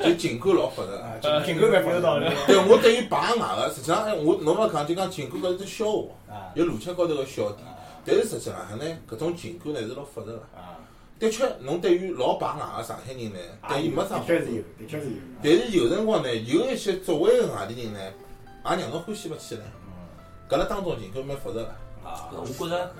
[0.00, 2.30] 就情感老复杂，啊，情感蛮复杂的。
[2.46, 6.12] 对我对于排外个，实际上哎，我侬勿讲就讲情感搿是只笑话，
[6.54, 7.66] 有逻辑高头个笑点。
[8.04, 10.42] 但是实际浪向呢，搿种情感呢是老复杂个。
[11.18, 14.28] 的确，侬对于老排外个上海人呢，对伊没啥好处。
[14.28, 15.16] 的确是有，的确是有。
[15.42, 19.62] 但是有辰光呢，有一些作为个外地人呢，也让侬欢喜勿起来。
[20.48, 21.68] 搿辣当中情感蛮复杂个。
[22.04, 22.90] 啊，我觉着，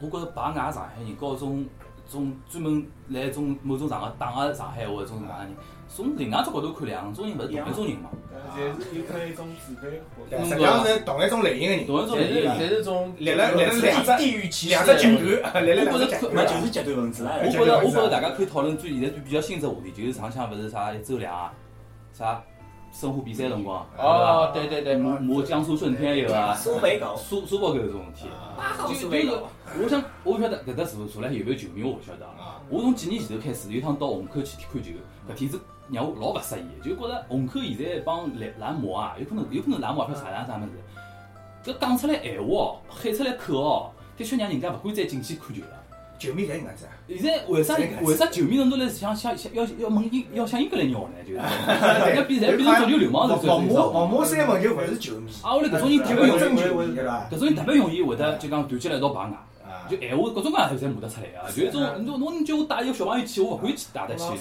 [0.00, 1.66] 我觉着排外上海人，和种
[2.10, 5.56] 种专门来种某种场合打个上海话搿种外地人，
[5.94, 8.10] 从另外只角度看，两种人勿是同一种人嘛。
[8.56, 16.60] 侪是有可能一种自卑或者实际上是同一种类型的人，同一种类型侪是种立了立了两只地域歧视两只极端，立了两只极那端。
[16.60, 17.36] 就是极端分子啊！
[17.44, 21.52] 我觉着，我觉着大家可以讨论最现在最比较新只话题，就是上腔勿是啥一周两啊，
[22.12, 22.42] 啥
[22.92, 28.28] 申花比赛辰光，哦，对对对，骂骂江苏舜天有啊，苏北狗，苏苏北搿种事体。
[28.88, 29.30] 就就是，
[29.82, 32.26] 我想我勿晓得搿搭坐坐来有没有球迷，我勿晓得。
[32.26, 32.60] 啊。
[32.70, 34.90] 我从几年前头开始，有趟到虹口去看球，
[35.28, 41.72] 搿天子让我老勿适意，就觉着虹口现在帮蓝蓝魔啊，有可能有可能蓝魔勿晓得啥样啥物事。
[41.72, 45.68] 搿讲出来闲话哦，喊出来口哦，的确让人家勿敢再进去看球了。
[46.16, 46.92] 球迷侪搿样子啊。
[47.08, 51.14] 现在为啥为啥球迷人都来想想想要要问英要向英格兰要呢？
[51.26, 56.60] 就 是人家变侪变成足球流氓了，王马王马三问就勿是球迷，啊，我来搿种人特别容易？
[57.00, 59.32] 搿种人特别容易会得就讲团结来一道排外。
[59.90, 61.46] 就闲话各种各样侪骂得出来啊！
[61.54, 64.22] 就种侬侬叫我带一个小朋友去，我勿敢去带得去。
[64.24, 64.36] 搿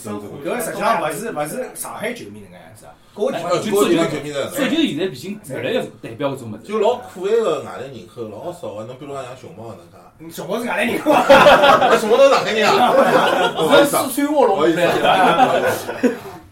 [0.64, 6.64] 实际上勿是勿是上海球迷搿能样子啊，各地呃，就各地足方球迷的，足球现在毕竟越来越代表搿种物事。
[6.64, 10.98] 就老可爱个外来人口老少个，侬比如讲像熊猫搿能介，熊猫是外来人，
[12.00, 12.92] 熊猫都是上海人啊，
[13.56, 14.62] 不好意思啊，四川卧龙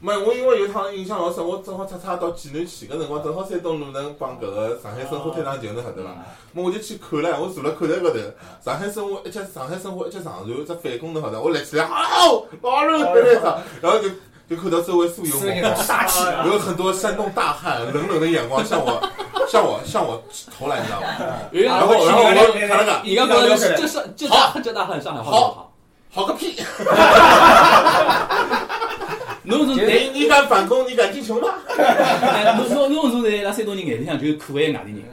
[0.03, 6.09] 没，我因为有一趟印象老深，我正好出差到济南去，搿辰光正好山东路能帮搿个上海申花推场球，侬晓得伐？
[6.53, 8.17] 么我就去看了，我坐辣看台高头，
[8.65, 14.09] 上海申花一脚上海申花一脚上传，只反攻侬晓得，我立起来，好，老热那场，然后就
[14.49, 16.45] 就看到周围素有是那种杀气啊。
[16.47, 18.99] 有很多山东大汉冷冷的眼光向我
[19.47, 20.19] 向我向我
[20.57, 21.07] 投来，你知道吗？
[21.51, 25.71] 然后然后我看了个，人家觉得这是这大这大汉上海话好，
[26.11, 26.59] 好个屁！
[29.43, 31.47] 侬从你你敢反攻，你敢进球吗？
[32.57, 35.03] 侬侬侬种在拉山东人眼里向就是可爱外地人。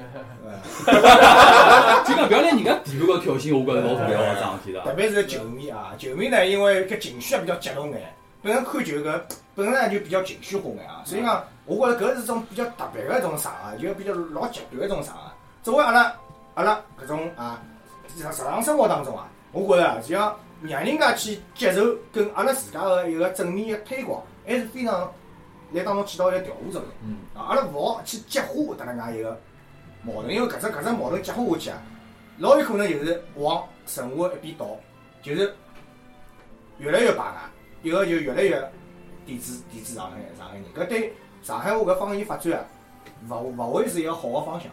[2.04, 4.92] 就讲不要拿人家地盘高挑衅，我觉着老重要个桩事体特。
[4.94, 8.00] 别是球迷啊，球迷呢，因为搿情绪也比较激动眼，
[8.42, 9.20] 本身看球搿
[9.54, 15.22] 本身呢就比较情绪化眼啊，所以讲我觉着搿是种比较特别个一种场合，就比较老极端个一种场合。
[15.62, 16.12] 作为阿拉
[16.54, 17.60] 阿拉搿种啊
[18.16, 25.12] 日日常生活当中啊，我觉着啊，就要让人家去接受跟阿拉自家个一个正面个推广，还是非常
[25.72, 26.90] 来当中起到一个调和作用。
[27.04, 29.38] 嗯，啊，阿拉勿好去激化迭能介一个
[30.02, 31.82] 矛盾，因为搿只搿只矛盾激化下去啊，
[32.38, 34.66] 老有可能就是往神话一边倒，
[35.22, 35.54] 就是
[36.78, 37.34] 越来越排外，
[37.82, 38.72] 一个就越来越
[39.26, 42.64] 抵制抵制上海上海人，搿对上海话搿方言发展啊，
[43.30, 44.70] 勿勿会是一个好个方向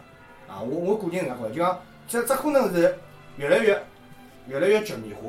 [0.48, 0.60] 啊！
[0.60, 2.96] 我我个人搿能介觉着，就讲这这可能是
[3.36, 3.82] 越来越
[4.46, 5.22] 越来越局面化，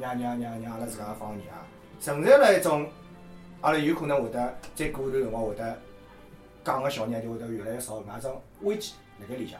[0.00, 1.62] 让让让让阿拉自家个方言啊，
[2.00, 2.86] 存在了一种
[3.60, 5.78] 阿拉有可能会得再过一段辰光会得
[6.64, 9.58] 讲个小人就会得越来越少，搿能种危机辣盖里向。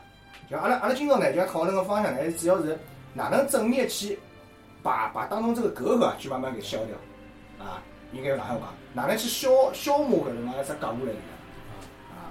[0.50, 2.78] 就阿拉阿拉今朝呢，就要讨论个方向呢，主要是
[3.12, 4.18] 哪能正面去
[4.82, 6.96] 把把当中这个隔阂啊，去慢慢给消掉
[7.64, 8.68] 啊，应该用哪样讲？
[8.92, 12.30] 哪能去消消磨搿能介只隔阂来里向啊？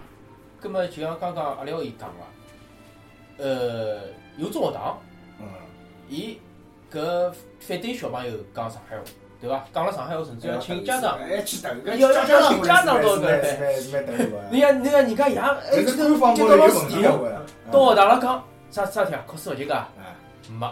[0.60, 4.02] 葛末就像刚刚阿廖伊讲个，呃，
[4.38, 5.00] 有种学堂，
[5.40, 5.48] 嗯，
[6.08, 6.40] 伊
[6.94, 9.04] 搿反对小朋友讲上海话，
[9.42, 9.66] 对伐？
[9.74, 11.18] 讲了上海话，甚至要请家长。
[11.20, 13.42] 要要要请家长到搿。
[14.52, 16.76] 你看，你看人家爷，哎，搿是官方老师
[17.72, 19.24] 到学堂了讲啥啥体啊？
[19.26, 19.74] 考试勿及格？
[19.74, 20.16] 哎，
[20.52, 20.66] 没。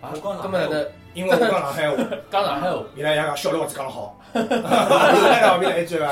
[0.00, 1.96] 啊，我讲上海葛末哪能因为我讲上海话，
[2.30, 2.82] 讲上海话？
[2.94, 6.06] 伊拉也讲小刘子讲得好，那后面来一句伐？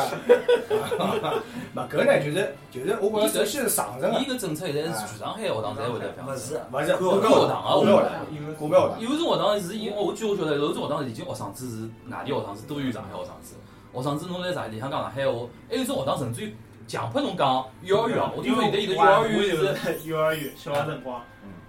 [1.74, 6.54] 嘛，搿呢就是就是我觉着首先是上层个伊，搿政策现在是全上海学堂侪会得这样勿子。
[6.54, 9.00] 是，勿是个别学堂啊，个别学堂，因为个别学堂。
[9.00, 13.54] 有种学堂是因为我据我晓得，有种学堂已经学生子是外地学生子多于上海学生子。
[13.92, 16.56] 学生子侬来上里向讲上海话，还有种学堂甚至于
[16.88, 18.32] 强迫侬讲幼儿园啊。
[18.36, 21.20] 我听说现在有的幼儿园是幼儿园小学辰光，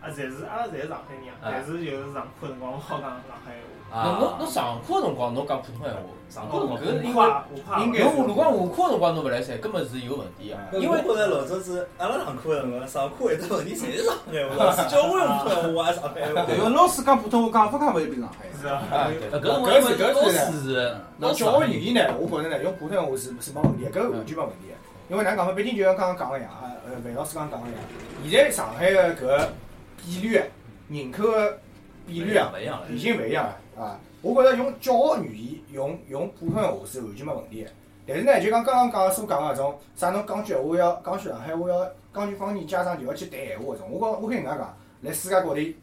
[0.08, 3.52] 啊，侪是阿拉侪是上海人但是就是上课辰光勿好讲上海
[3.92, 4.04] 话。
[4.04, 10.80] 侬侬啊侬，上课辰光侬讲普通闲话，上课辰光搿是因为怕我怕应该侬如果下课辰光侬勿来三，根本是有问题个。
[10.80, 16.54] 因为觉着老早子阿拉上课个辰光，上课会得问题侪是上海话，老师教我用普通话也上海话。
[16.54, 18.46] 因为老师讲普通话讲法讲勿就变上海？
[18.60, 24.76] 是啊，啊，呃对搿辰光因为搿是老师是那教学语言呢，我觉着呢，用普通话是是没问题的，搿个完全没问题的。
[25.10, 27.82] 因为哪能讲法，毕竟就像刚刚讲个一样，啊，呃，范老师刚刚讲个一样，
[28.30, 29.48] 现在上海个搿
[29.98, 30.46] 比率啊，
[30.90, 31.58] 人口个
[32.06, 34.00] 比率啊，勿一样了，已经勿一样了啊。
[34.22, 37.72] 我觉着用教学语言用用普通话是完全没问题的。
[38.08, 45.78] 但是呢，就讲刚刚讲所讲个搿种啥侬讲句闲话要讲句上海话要讲句方言，家长就要去谈闲话搿种，我讲我可以搿能介讲，来世界各地，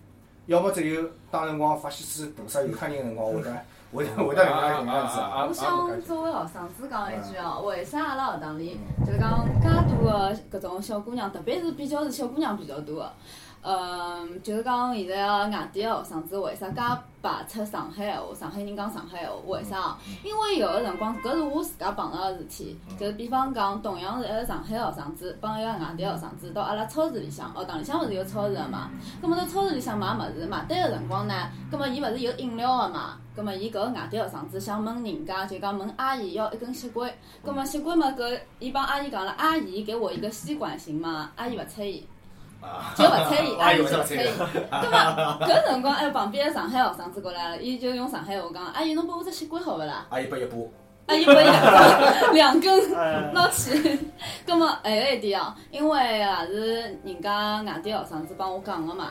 [0.46, 3.56] 要么只有当辰光法西斯屠杀犹太人个辰光会得
[3.92, 5.46] 会得会得搿能介搿能样子啊。
[5.46, 13.12] 我想作为学生子讲一句哦，为啥阿拉学堂里就是讲介多个搿种小姑娘，特别是比较是小姑娘比较多个，
[13.66, 16.82] 嗯，就是讲现在个外地个学生子为啥介
[17.22, 18.34] 排斥上海闲话？
[18.34, 19.96] 上海人讲上海闲话，为啥哦？
[20.22, 28.90] 因为有个辰光，搿是我自家碰到个事体，就是比方讲，同样是一个上海学生子帮一个外地学生子到阿拉超市里向，学堂里向勿是有超市个嘛？
[29.22, 31.34] 葛末到超市里向买物事，买单个辰光呢，
[31.70, 33.16] 葛末伊勿是有饮料个嘛？
[33.34, 37.10] 葛末伊搿个外地学生子想问人家，就讲问阿姨要一根吸管，
[37.42, 41.30] 葛末吸管嘛搿伊帮阿姨讲了，阿姨给我一个吸管行吗？
[41.36, 42.06] 阿姨勿睬伊。
[42.96, 44.28] 就勿睬伊，阿姨就勿睬伊。
[44.70, 50.56] 葛末搿辰光，哎，旁边个上海学生子过来了，伊就用上海话讲：“阿姨，侬拨我只吸管好勿啦阿姨拨一把，？”
[51.06, 53.98] 阿姨拨伊两两根哎拿去。
[54.46, 59.10] 葛末还有一点哦，因为也是人家外地学生子帮我讲个嘛，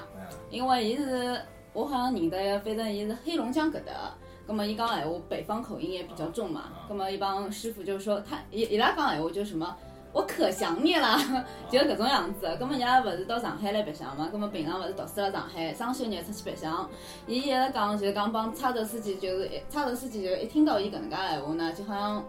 [0.49, 1.39] 因为伊是
[1.73, 4.13] 我好像认得反正伊是黑龙江搿搭个。
[4.47, 6.63] 葛末伊讲闲话，北方口音也比较重嘛。
[6.87, 9.75] 葛末伊帮师傅就说他伊伊拉讲闲话就什么。
[10.13, 11.17] 我可想你了，
[11.69, 12.56] 就是搿种样子。
[12.60, 14.30] 葛末伊拉勿是到上海来白相嘛？
[14.32, 16.88] 葛末平常勿是读书辣上海，双休日出去白相。
[17.26, 22.23] 伊一直讲就是讲帮差头司机，就是一差头司机就一听到伊搿能介闲话呢，就好像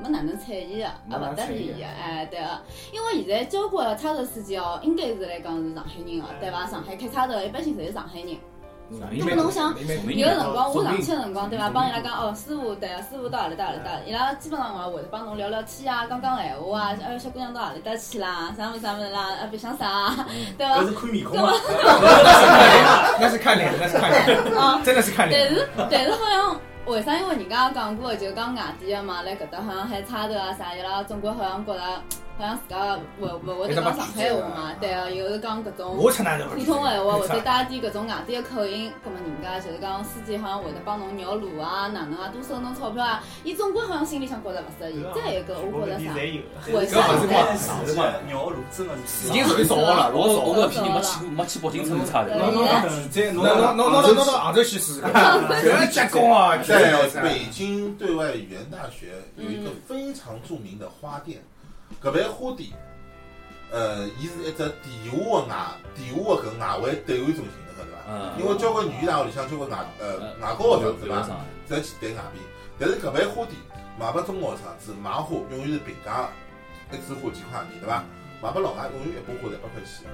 [0.00, 2.46] 没哪能睬伊个，也勿搭理伊个，哎，对个。
[2.92, 6.64] 因为现在交关个差头司机哦，应该是来讲是上海人哦，对伐？
[6.64, 8.36] 上海开差头一般性侪是上海人。
[8.88, 9.74] 葛末侬想，
[10.06, 11.68] 有个辰光我上去个辰光，对伐？
[11.70, 20.86] 帮伊拉讲哦，师傅对个，师傅到何里搭何里搭，伊拉基本上话会得帮侬聊聊天啊，讲讲闲话啊，哎，小姑娘到何里搭去啦，啥物事啥物事啦，啊，白相啥啊， 对伐那？
[20.86, 21.52] 是看面孔嘛？
[23.20, 25.54] 那是看脸，那是看脸， 啊，真的是看但脸。
[25.54, 27.16] 是但是好像为啥？
[27.16, 31.80] 因为人家讲过，就讲外地的嘛，来搿搭好像还差头啊啥，伊拉总归好像觉着
[32.38, 45.02] 好像自家勿勿会得讲上海话嘛，对啊，又是讲搿种普通闲话，或者带点搿种外地个口音，葛末人家就是讲司机好像会得帮侬绕路啊，哪能啊，多收侬钞票啊，伊总归好像心里向觉着勿适意。
[45.14, 46.14] 再一个，我觉着啥？
[46.72, 47.58] 为啥搿勿是光呢？
[47.86, 50.68] 是嘛，绕路真的是已经属于少了，老我我少了。
[50.68, 52.34] 搿批人没去过没去北京乘过差的。
[52.36, 52.66] 对侬侬
[53.10, 56.58] 在侬侬侬侬杭州去试试看，搿结棍啊！
[56.58, 61.42] 在北京对外语言大学有一个非常著名的花店，
[62.02, 62.70] 搿爿花店，
[63.70, 65.56] 呃，伊是一只地下个外
[65.94, 67.96] 地下个搿外汇兑换中心，侬晓得伐？
[68.08, 71.22] 嗯，因为交关语言大学里向交关外呃外国学生对伐？
[71.22, 71.36] 上
[71.68, 72.40] 侪去对外币，
[72.78, 73.56] 但是搿爿花店
[73.98, 76.28] 卖拨中国学生是买花永远是平价
[76.90, 78.04] 个，一枝花几块钿对伐？
[78.42, 80.06] 卖拨老外永远一把花才八块钱。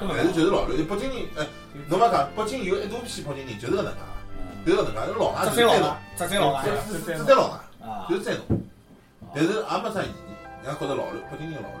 [0.00, 1.46] 根但是就是老刘，北京人，哎，
[1.86, 4.00] 侬勿讲，北京有一大批北京人就是搿能介，
[4.66, 6.64] 就是搿能介，老外是栽侬栽老外，，只栽老外。
[6.88, 7.54] 只只只栽老外，
[7.86, 8.06] 啊！
[8.08, 8.60] 就是栽侬，
[9.32, 10.27] 但是也没啥意义，
[10.68, 11.68] 人家觉得老乱，北京人老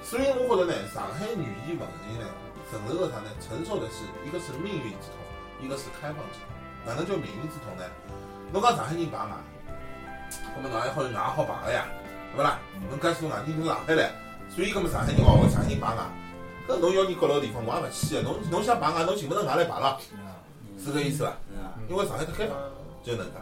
[0.00, 2.24] 所以我觉得呢，上海语言文人呢，
[2.72, 3.28] 承受的啥呢？
[3.44, 5.20] 承受的是一个是命运之痛，
[5.60, 6.48] 一个是开放之痛。
[6.88, 7.84] 哪能叫命运之痛呢？
[8.56, 9.36] 侬讲上海人排外，
[10.56, 11.84] 那么侬还好外好排个呀，
[12.32, 12.56] 对勿啦？
[12.88, 14.16] 侬介许多外地人都上海来，
[14.48, 16.08] 所以搿么上海人哦，上海人排外，
[16.64, 18.24] 搿侬要人各个地方，我也勿去个。
[18.24, 20.00] 侬侬想排外，侬寻勿着外来排了，
[20.80, 21.36] 是搿意思伐？
[21.84, 22.56] 因为上海太开放，
[23.04, 23.36] 就能介。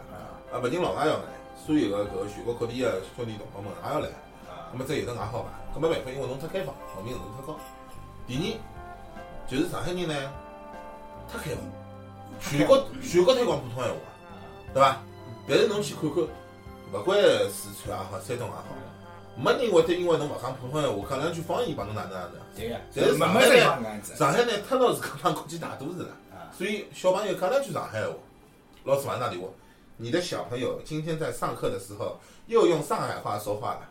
[0.51, 1.23] 啊，勿仅老外要来，
[1.65, 4.09] 所有个搿个全国各地个兄弟同胞们也要来。
[4.71, 7.57] 那么再有的外好排，搿没办法，因为侬太开放，文明程度太高。
[8.27, 10.13] 第二，就是上海人呢，
[11.31, 11.63] 太开放，
[12.39, 13.99] 全国全国推广普通闲话，
[14.73, 14.97] 对伐？
[15.47, 16.23] 但是侬去看看，
[16.91, 17.17] 勿管
[17.49, 18.65] 四川也好，山东也好，
[19.37, 22.33] 没人会得因为侬勿讲普通闲话，讲两句方言帮侬哪能哪能。
[22.55, 24.03] 对个，但是上海呢。
[24.15, 26.09] 上海呢，太老是搿帮国际大都市了，
[26.51, 28.15] 所以小朋友讲两句上海闲话，
[28.83, 29.47] 老师马上打电话，
[29.99, 33.89] 你的小朋友今天在上课的时候又用上海话说话了。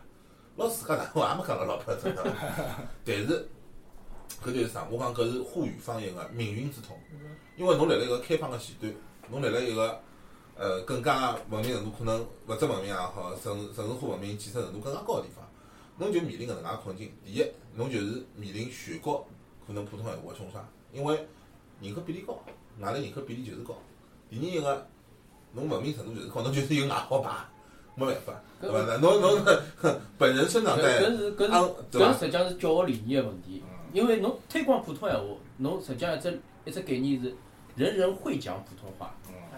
[0.55, 2.23] 老师讲哪我也没讲了老标准的，
[3.03, 3.47] 但是
[4.41, 4.87] 搿就是啥？
[4.89, 6.97] 我讲搿是沪语方言个命运之痛，
[7.57, 8.93] 因为侬辣辣一个开放个前端，
[9.29, 9.99] 侬辣辣一个
[10.55, 15.45] 呃更加文明程度可能物质文明也好，城城市化文明建设程度更加高个地方，
[15.97, 17.11] 侬就面临搿能介困境。
[17.25, 19.27] 第一，侬就是面临全国
[19.67, 21.27] 可能普通闲话冲刷，因为
[21.81, 22.41] 人口比例高，
[22.79, 23.75] 外来人口比例就是高。
[24.29, 24.87] 第二一个，
[25.53, 27.31] 侬文明程度就是高，侬就是有外号牌，
[27.95, 28.77] 没办法，对伐？
[28.87, 29.45] 那侬侬
[30.17, 32.19] 本人生长搿在搿是搿安是？
[32.19, 35.25] 实际上是教学理念个问题，因为侬推广普通闲话，
[35.57, 37.35] 侬实际上一只一只概念是
[37.75, 39.15] 人人会讲普通话，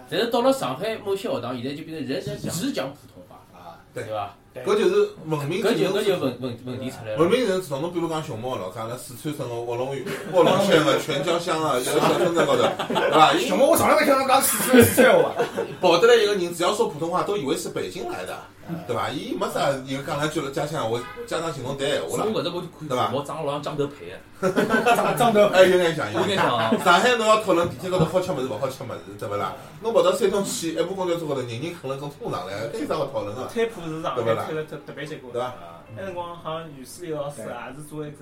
[0.10, 4.36] 但是到了上海某些学堂，现在就变成人人只讲普通话，啊，对伐？
[4.66, 7.18] 搿就是文明搿就搿就问问问题出来了。
[7.18, 9.96] 文明人之痛，侬比如讲熊猫老家辣四川省个卧龙
[10.34, 13.34] 卧龙县个全椒乡啊，一个小村镇高头，对伐？
[13.40, 15.32] 熊猫我从来没听到讲四川四川话。
[15.82, 18.38] 跑得来一个人，只要说普通话，都以为是北京来的，
[18.86, 19.10] 对伐？
[19.10, 24.52] 伊没啥，有讲两句了家乡话，家长请侬谈闲话了，所以搿只我就看对伐我长得老像张德培 个，
[24.96, 26.50] 张张头哎，有眼像，有有眼眼像。
[26.50, 26.72] 像啊。
[26.84, 29.54] 上海侬要讨论地铁高头好吃物事勿好吃物事，对勿啦？
[29.82, 33.44] 侬跑到山东去，一部公交车高头，人人啃了种通上来，搿有啥好讨论个？
[33.54, 35.42] 推普是上海推了特特别结棍对。
[35.42, 35.54] 伐？
[35.96, 38.18] 那辰光好像语数里老师也是做一只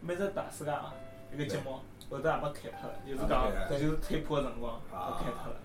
[0.00, 0.92] 每日大世界啊
[1.32, 1.80] 一个节目，
[2.10, 5.56] 后头也没开脱了，就是讲就是推普个辰光啊开脱了。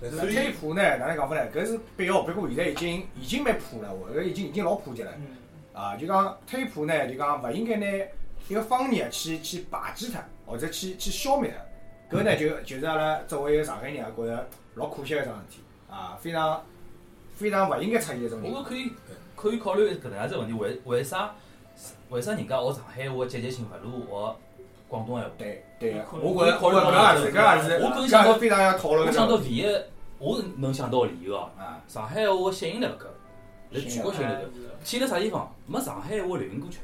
[0.00, 1.50] 那所以推普呢，哪能讲法呢？
[1.52, 5.12] 搿是必要，不过现在已经已经蛮普了，我搿已经已经老普及了。
[5.16, 5.36] 嗯，
[5.72, 7.86] 啊，就讲推普呢，就讲勿应该拿
[8.48, 11.54] 一个方言去去排挤它，或者去去消灭
[12.10, 12.18] 它。
[12.18, 16.62] 搿呢就就是阿拉作为一个上海人啊，觉着老可惜个一桩事体啊，非常
[17.34, 18.62] 非常勿应该出现一种情况。
[18.62, 18.92] 我觉可以
[19.34, 21.34] 可以考虑搿能样子问题，为为啥
[22.10, 24.36] 为啥人家学上海话积极性勿如学
[24.88, 25.30] 广东闲话？
[25.38, 29.06] 对对我觉着搿也是搿也是，我想到非常要讨论的。
[29.06, 29.66] 我想到唯一
[30.18, 33.06] 我能想到个理由哦，啊，上海话个吸引力勿够，
[33.70, 34.52] 辣全国吸引力是够。
[34.84, 35.52] 吸引辣啥地方？
[35.66, 36.78] 没上海话流行歌曲，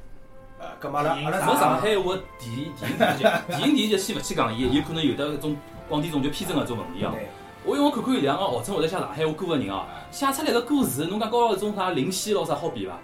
[0.58, 5.56] 啊，搿么阿拉阿拉没上海话电电影电视剧，电影电视剧先勿去讲，伊有可能有的搿种
[5.88, 7.14] 广电总局批准搿种问题哦。
[7.68, 12.94] 对我因为我看看有两个号称会得写上海话歌个人哦，写出来个歌词，侬讲高搿种啥林夕老啥好比伐？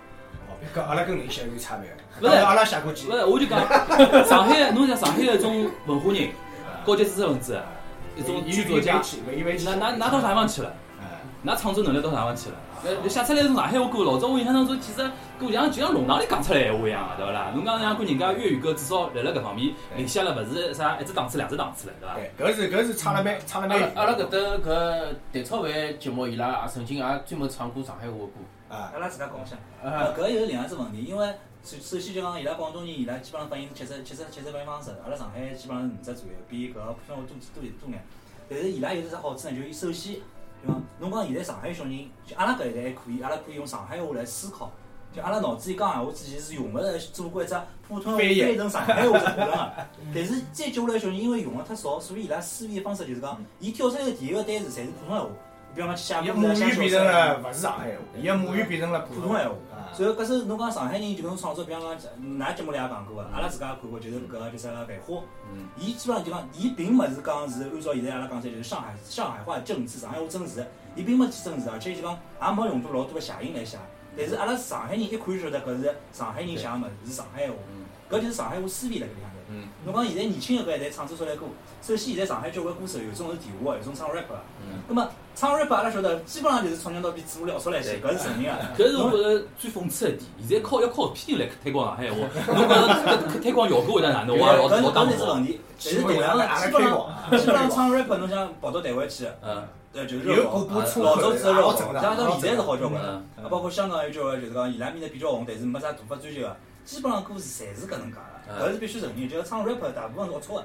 [0.74, 1.96] 搿阿拉跟林夕有差别的。
[2.22, 3.60] 勿是阿拉写过几勿是，我就讲
[4.24, 6.30] 上海，侬像上海搿种文化人、
[6.86, 7.60] 高级知识分子、
[8.16, 9.66] 一种伊剧作家，去，伊回去。
[9.66, 10.72] 㑚㑚㑚到啥地方去了？
[11.00, 12.56] 哎㑚创作能力到啥地方去了？
[12.84, 14.98] 呃，写出来是上海话歌，老早我印象当中，其实
[15.38, 17.50] 歌像就像弄堂里讲出来闲话一样个，对勿啦？
[17.54, 22.14] 侬讲像看人家粤语歌，至少辣辣搿方面领先了，勿是啥一只档次两只档次了，对伐？
[22.36, 23.90] 对，搿是搿是唱了蛮唱了蛮远。
[23.94, 28.74] 阿拉阿拉搿搭搿蛋炒饭节目，伊拉也曾经也专门唱过上海话歌。
[28.74, 29.56] 啊，阿拉自家讲一下。
[29.82, 31.26] 啊，搿又是另外一只问题，因为
[31.62, 38.04] 首首先就讲伊拉广东人，伊拉基本上发音是七十七十七十发音方式，阿拉上海基本上是五只左右，比搿个普通话多多多眼。
[38.46, 40.16] 但是伊拉有只好处呢，就是首先，
[40.64, 40.80] 对伐？
[41.00, 44.72] 侬讲现在上海小人，就阿拉搿一代还可以，阿拉可以用上海话来思考
[45.14, 47.54] 就阿拉脑子里讲闲话之前是用勿着做过一只
[47.86, 49.72] 普通话翻译翻成上海话只过程个。
[50.12, 55.28] 但是再接下来小人因为用了太少，所以伊拉思维方式就是讲，伊跳出来个第一个单词侪是普通闲话。
[55.74, 56.90] 比方讲母语变。
[56.90, 59.54] 成了勿是上海话，伊个母语变成了普普通闲话。
[59.74, 65.22] 啊所以搿是侬讲上海人就搿种创作，比方讲，㑚节目里也讲过个，阿拉自家也看过，就是搿个叫啥个繁花。
[65.52, 65.68] 嗯。
[65.78, 70.66] 伊基本上就讲，伊并勿是讲是按照现在阿拉讲起来就是上海上海话正字、上海话正字，
[70.96, 72.10] 伊并没去正字，而且就讲
[72.42, 73.78] 也没用到老多个谐音来写。
[74.16, 77.54] 但是阿拉上海人一看就晓得搿是上海人写个物事，是上海话。
[78.10, 79.33] 搿就是上海话思维辣搿里向头。
[79.48, 79.68] 嗯。
[79.84, 81.46] 侬讲现在年轻一辈侪唱出出来歌，
[81.82, 84.34] 首先现在上海交关歌手有种是电话，有种唱 rap 个。
[84.60, 84.80] 嗯。
[84.88, 88.84] 那么唱 rap 阿拉晓得，基本上就是从娘到逼嘴撂出来些，搿是承认个。
[88.84, 92.16] 搿是我觉着最讽刺一点，现在靠要靠批人来推广上海话，
[92.54, 94.36] 侬觉着搿推广效果会得哪能？
[94.36, 95.44] 我也老搿老打磨搿是问。
[95.44, 99.62] 题，但是同样的，基本上基本上唱 rap，侬想跑到台湾去，嗯。
[99.94, 103.12] 对，就是老早子热狗，老正常像到现在是好交关嗯了。
[103.44, 108.18] 啊，包括香港有交关，就是讲伊拉面搭比较红，但是没啥大发追求个，基本上歌词侪是搿能介
[108.48, 109.28] 嗯个，搿是必须承认。
[109.28, 110.64] 就是唱 rap 大部分是龌龊个，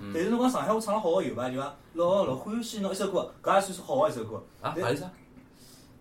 [0.00, 1.50] 嗯但是侬讲上海话唱了好个有伐？
[1.50, 4.42] 就讲老老欢喜侬一首歌，搿也算是好个一首歌。
[4.60, 5.10] 啊，啥意思啊？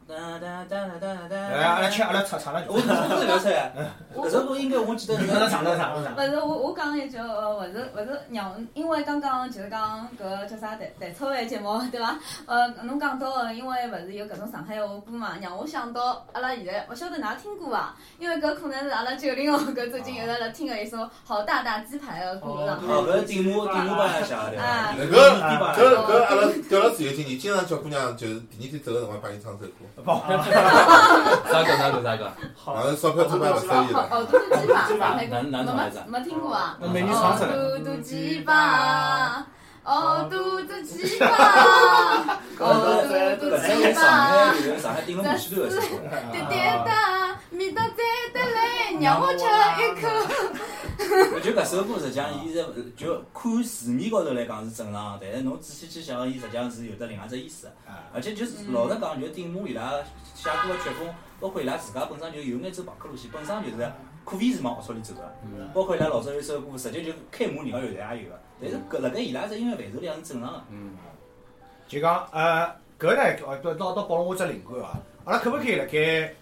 [0.08, 1.36] 哒哒哒哒哒哒。
[1.36, 2.78] 哎，阿拉吃阿拉唱唱了就我。
[2.78, 2.88] 我是
[3.28, 3.72] 覅出来，
[4.16, 5.26] 搿首歌应该我记得是。
[5.26, 6.16] 侬唱侬唱侬唱。
[6.16, 12.18] 勿是我我讲一句，呃，勿是勿是让，因为刚刚就是讲搿叫啥弹弹超饭节目对伐？
[12.48, 17.94] 呃，侬讲到个，因为勿是有搿种上海话歌嘛，让我想到阿拉现在勿晓得㑚听过伐？
[18.18, 24.62] 因为搿可能是阿拉九零后搿最近一直辣听个一首好大大鸡排个歌，上海哦，搿是顶马顶马帮写的？
[24.64, 29.68] 啊搿搿搿阿拉调了自由经验，经常叫姑娘就是第二天走个辰光帮伊唱首歌，
[30.06, 32.32] 啥歌啥歌啥歌？
[32.56, 33.94] 好像钞票他妈勿收伊了。
[33.94, 36.78] 好好嘟嘟鸡巴，上海哪哪没种来着没没听过啊？
[36.80, 39.46] 那美女唱出来哦，嘟嘟鸡巴，
[39.84, 41.28] 哦，嘟嘟鸡巴，
[42.60, 42.62] 哦，
[43.40, 44.28] 嘟嘟搿鸡在上海
[44.80, 45.82] 上海顶了必须都有首歌。
[46.32, 46.92] 爹爹的
[47.52, 48.58] 味道再得来，
[49.02, 49.44] 让我吃
[49.82, 50.08] 一口。
[51.36, 57.70] 我觉得搿首歌实际上，伊是就看字面高头来讲是正常，但是侬仔细去想，伊实际上是有得另外只意思。
[58.14, 59.94] 而且就是老实讲，就顶马伊拉
[60.34, 63.92] 写歌个曲风，包括伊拉自家本身就有眼走朋克路线，本身就是
[64.26, 65.22] 可以是往龌龊里走个。
[65.74, 70.64] 包括伊拉老早有首歌，直接就开骂人家乐队也有个，但是搿辣盖伊拉只音乐范畴里向是正常个。
[70.72, 70.96] 嗯。
[71.88, 72.68] 就讲呃，
[73.00, 75.00] 搿呢，呃，倒倒倒拨了我只灵感啊！
[75.24, 76.34] 阿拉可勿可以辣盖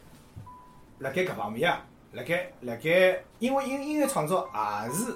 [0.99, 1.86] 辣盖搿方面啊？
[2.16, 5.13] 辣盖辣盖，因为音音乐创作也是，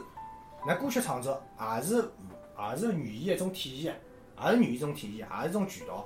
[0.67, 2.11] 那歌曲创作也是
[2.59, 3.97] 也是语言一种体现，
[4.43, 6.05] 也是语言一种体现，也是一种渠道。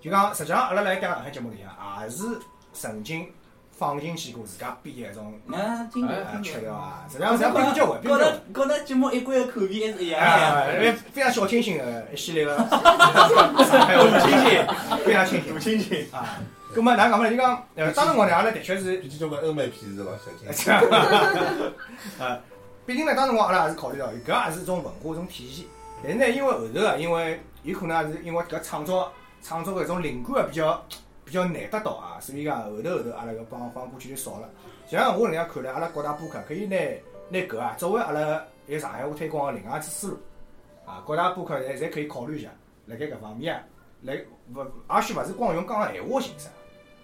[0.00, 2.24] 就讲实际上，阿拉辣盖上海节目里向也是
[2.72, 3.30] 曾经
[3.70, 5.88] 放进去过自家编的一种啊。
[6.42, 8.52] 曲调啊，实际上实际上编过交关，编过交关。
[8.52, 10.92] 跟那节目一贯的口味还是一样的。
[11.12, 12.66] 非常小清新的一系列的上
[13.86, 16.40] 海话清新，非常清新，清新啊。
[16.74, 17.30] 咁么，哪讲法呢？
[17.30, 20.72] 就讲，呃，当辰光呢，阿拉的确是，毕竟交关欧美片子老小清新。
[22.18, 22.40] 呃，
[22.86, 25.66] 毕竟呢，当辰光阿拉也是考虑到，搿也是一种文化一种体现。
[26.02, 29.12] 但是呢，因为后头啊，因为有可能也是因为搿创作
[29.42, 30.82] 创作搿种灵感啊比较
[31.24, 34.48] 比较难得到啊，所以讲后头后头阿拉搿帮帮过去就少了。
[34.86, 36.76] 像我搿能样看来，阿拉各大播客可以拿
[37.28, 40.18] 拿搿啊作为阿拉一个上海话推广个另外一只思路。
[40.86, 42.48] 啊，各大播客侪侪可以考虑一下，
[42.86, 43.62] 辣盖搿方面啊，
[44.02, 44.14] 来
[44.54, 44.64] 勿
[44.96, 46.48] 也许勿是光用讲闲话形式，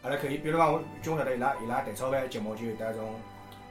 [0.03, 3.15] 阿拉可以，比如讲我就晓得伊拉伊拉蛋炒饭节目就有得种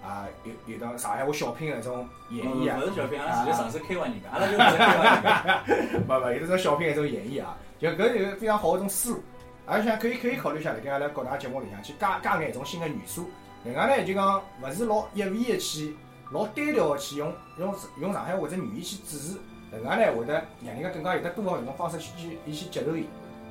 [0.03, 5.63] 啊，有有得上海话小品个种演绎啊勿，是小品，阿拉直接上手开发人家，阿拉 就直接开发人家。
[6.07, 9.23] 勿勿有得种小品个种演绎啊，就搿是非常好个种思路，
[9.65, 13.29] 而且可以可以考虑一下辣盖阿拉各大节目里向去加加眼一种新的元素。
[13.63, 15.95] 另外呢，就讲勿是老一味个去，
[16.31, 19.37] 老单调个去用用用上海话或者语言去指示。
[19.71, 23.07] 另外呢，会得让人家更加有得多个搿种方式去去伊去接受伊。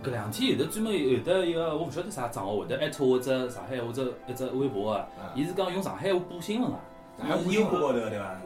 [0.06, 6.76] 搿两天有得专门有得一个，我勿晓得啥账号，会得艾特我只上海或者一只微博个，伊是讲用上海话播新闻个。
[7.18, 8.36] 上海优酷高头对伐？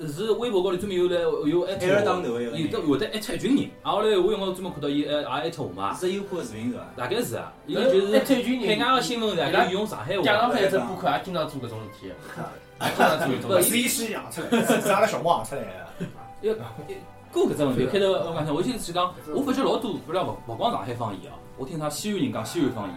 [0.00, 6.82] 是是微博高头专门有来有艾特海尔当头我，的有得会得艾特一群人，啊后来我有辰光专门看到伊呃也艾特我嘛，是优酷的视频是伐？
[6.96, 10.50] 大概是啊，伊就是艾特一群人海外个新闻大概用上海蒋话上。
[10.50, 12.14] 海只播客也经常做搿种事体，也
[12.88, 13.70] 经常做搿种勿事体。
[13.70, 15.66] 是伊先养出来，是阿拉小猫养出来个。
[17.36, 22.94] 要过搿只问题，开头我讲我就是讲，我发觉老多，不了勿勿光上海方言哦，我听啥西安人讲西安方言，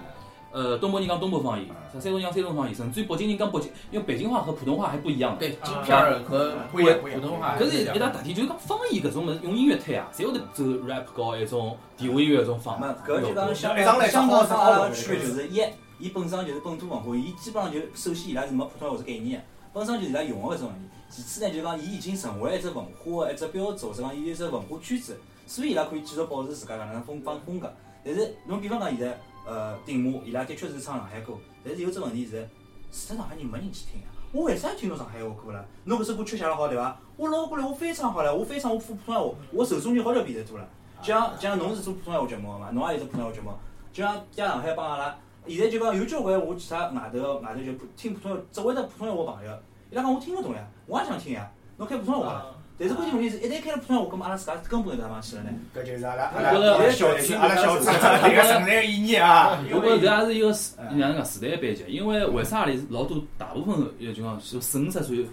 [0.51, 5.39] 呃，东北人讲东北方言，山东人讲山东方言，甚至于北京人讲北京，因为北京话和普通话还不一样的。
[5.39, 6.79] 对，京片儿和普
[7.19, 15.61] 通话还搿是一大特点，就是讲方言搿种物事用音乐推啊，侪会得走 rap 高一种电话音乐搿种方嘛，搿就讲香一上来港香港好好和阿拉区别就是一，
[15.99, 20.85] 伊本身就是本土文化，伊基本上就首先伊拉是没普通话搿只概念的，本身就是伊拉用个搿种问题。
[21.09, 27.71] 其次呢，就讲伊已经成为一只文化的一只标志，或者讲伊一只文化圈子，所以伊拉可以继续保持自家搿能风方风格。
[28.05, 31.33] 但是侬比方讲现在，呃，顶马伊拉的确是唱上海歌，
[31.65, 32.47] 但是有只问题是，
[32.91, 34.07] 除脱上海人没人去听呀。
[34.31, 35.65] 我为啥要听侬上海话歌啦？
[35.85, 36.95] 侬搿首歌曲写了好对伐？
[37.17, 40.69] 我老过来我非常好了，我非常我普通话，我受众就好叫变得多了。
[41.01, 43.51] 就像就像侬是做普通闲话节目个嘛，侬也有只普通闲话节目，
[43.91, 49.51] 就像在上海帮阿拉，现在就讲有交关我其他外头外头就普听普通话只会得普通闲话朋友，
[49.89, 52.33] 伊拉讲我听勿懂呀，我也想听呀，侬开普通话。
[52.33, 52.45] 啦。
[52.81, 55.49] 但是关键问题是，一旦开了普通闲话，搿么阿拉自家根本就搭上去了呢。
[55.75, 59.59] 搿就是阿拉阿我拉小区阿拉小区迭个存在个意义啊。
[59.69, 65.25] 我觉着搿也是一个时，哪能讲时代个背景，因为为啥里老多大部分要就讲就四五十岁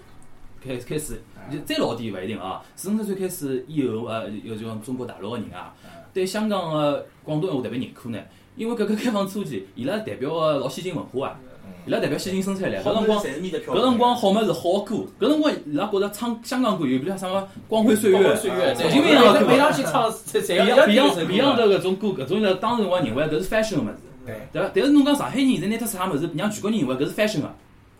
[0.63, 5.73] 开开始，就再老点勿一定啊，四五十岁开始以后呃，有就讲中国大陆个人啊，
[6.13, 8.19] 对香港个广东闲话特别认可呢，
[8.57, 11.56] 因为改革开放初期，伊拉代表个老先进文化啊，
[11.87, 13.23] 伊拉代表先进生产力，搿辰光。
[13.23, 24.71] 搿辰光好物事好歌，搿辰光伊拉觉着唱香港歌有比如啥么光辉岁月、岁月，陈情令个歌，每上去唱，侪侪要 Beyond 要 Beyond Beyond 的搿种歌，搿种呢，当时辰光认为搿是 fashion 个物事，对对伐？
[24.75, 27.47] 但是侬讲上海人现在拿脱啥物事，让全国人认为搿是 fashion 个，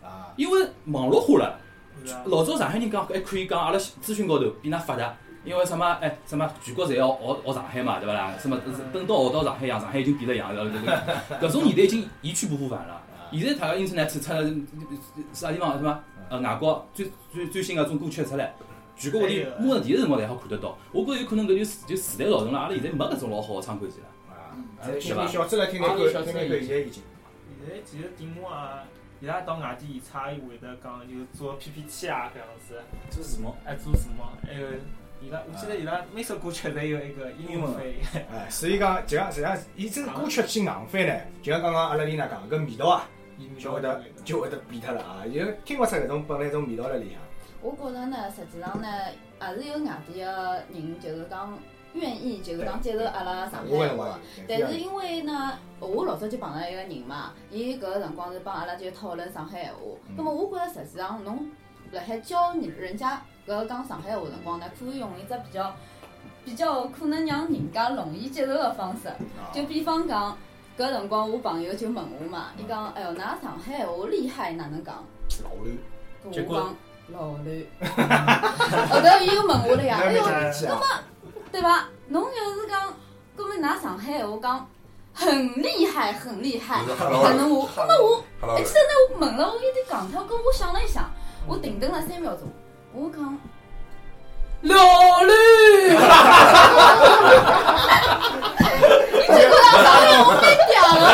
[0.05, 1.57] 啊，因为网络化了。
[2.25, 5.13] 老早上海人讲还可以讲阿拉资讯高头比㑚发达，
[5.43, 8.33] 因为什么哎什么全国侪要学学上海嘛，对勿啦？
[8.41, 8.57] 什么
[8.93, 10.65] 等到学到上海一样，上海已经变了样了？
[11.41, 13.01] 搿种年代已经一去不复返了。
[13.31, 14.51] 现在大家 internet 出了
[15.33, 16.03] 啥地方是吧？
[16.29, 18.53] 呃，外国最最最新个种歌曲出来，
[18.97, 20.77] 全国各地马上第一辰光侪好看得到。
[20.91, 24.07] 我觉着有可能搿就时就时代老成了，阿拉现在没搿种老好个窗口机了。
[24.29, 24.51] 啊，
[24.99, 27.01] 小人小子来听听歌，听听歌现在已经。
[27.59, 28.83] 现在其实题目啊，
[29.21, 34.67] 伊拉到外地演出也会得讲，就做 PPT 啊搿样子，做字幕，哎做字幕，还有
[35.21, 37.95] 伊拉，我记得伊拉每首歌曲侪有一个英文翻译。
[38.31, 43.09] 哎，所以讲，就像实际上，伊这个歌曲去硬翻呢，就像刚刚阿拉丽娜讲，搿味道啊，
[43.59, 47.19] 就会得就会得变脱了啊，就听勿出搿种本来种味道辣里向。
[47.61, 48.87] 我觉着呢，实际上呢，
[49.39, 51.57] 还是有外地个人，就是讲
[51.93, 54.19] 愿意，就是讲接受阿拉上海话。
[54.47, 59.79] 但是因为呢，我老早就碰到一个人嘛，伊搿个辰光是帮阿拉就讨论上海闲话。
[60.15, 61.49] 葛末我觉着实际上侬
[61.91, 65.73] 辣海教人人家搿讲上海话辰光呢，可以用一只比较
[66.45, 69.09] 比较可能让人家容易接受的方式。
[69.51, 70.37] 就比方讲，
[70.77, 75.03] 搿辰光我朋友就问我嘛，伊讲，哎哟，㑚上海闲话厉害哪能讲？
[75.43, 75.75] 老乱。
[76.31, 76.75] 搿我讲
[77.09, 77.47] 老乱。
[78.87, 80.85] 后头伊又问我了呀， 哎哟，葛末
[81.51, 81.89] 对伐？
[82.09, 82.93] 侬就是讲，
[83.35, 84.69] 葛末㑚上海闲话讲
[85.13, 88.23] 很厉害，很厉害，搿能我，葛末我，
[88.55, 91.09] 哎，现在我问了，我有点讲脱，搿我想了一想，
[91.47, 92.47] 我停顿了三秒钟，
[92.93, 93.37] 我讲。
[94.61, 94.73] 老
[95.21, 95.33] 绿，
[95.93, 95.97] 你
[99.27, 99.85] 这个上海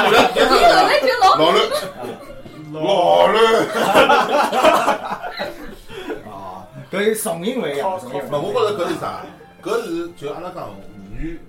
[0.02, 1.58] 我被屌了，老了，
[2.74, 3.38] 老了。
[6.30, 9.26] 啊，搿是重音为啊，重音勿，我觉着搿是啥？
[9.62, 10.82] 搿是就阿拉讲妇
[11.18, 11.40] 女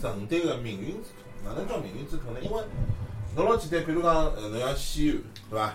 [0.00, 1.24] 承担个命运之痛。
[1.44, 2.40] 哪能叫命运之痛呢？
[2.40, 2.62] 因为
[3.36, 5.18] 侬老简单，比如讲，呃，侬像西安，
[5.50, 5.74] 对伐？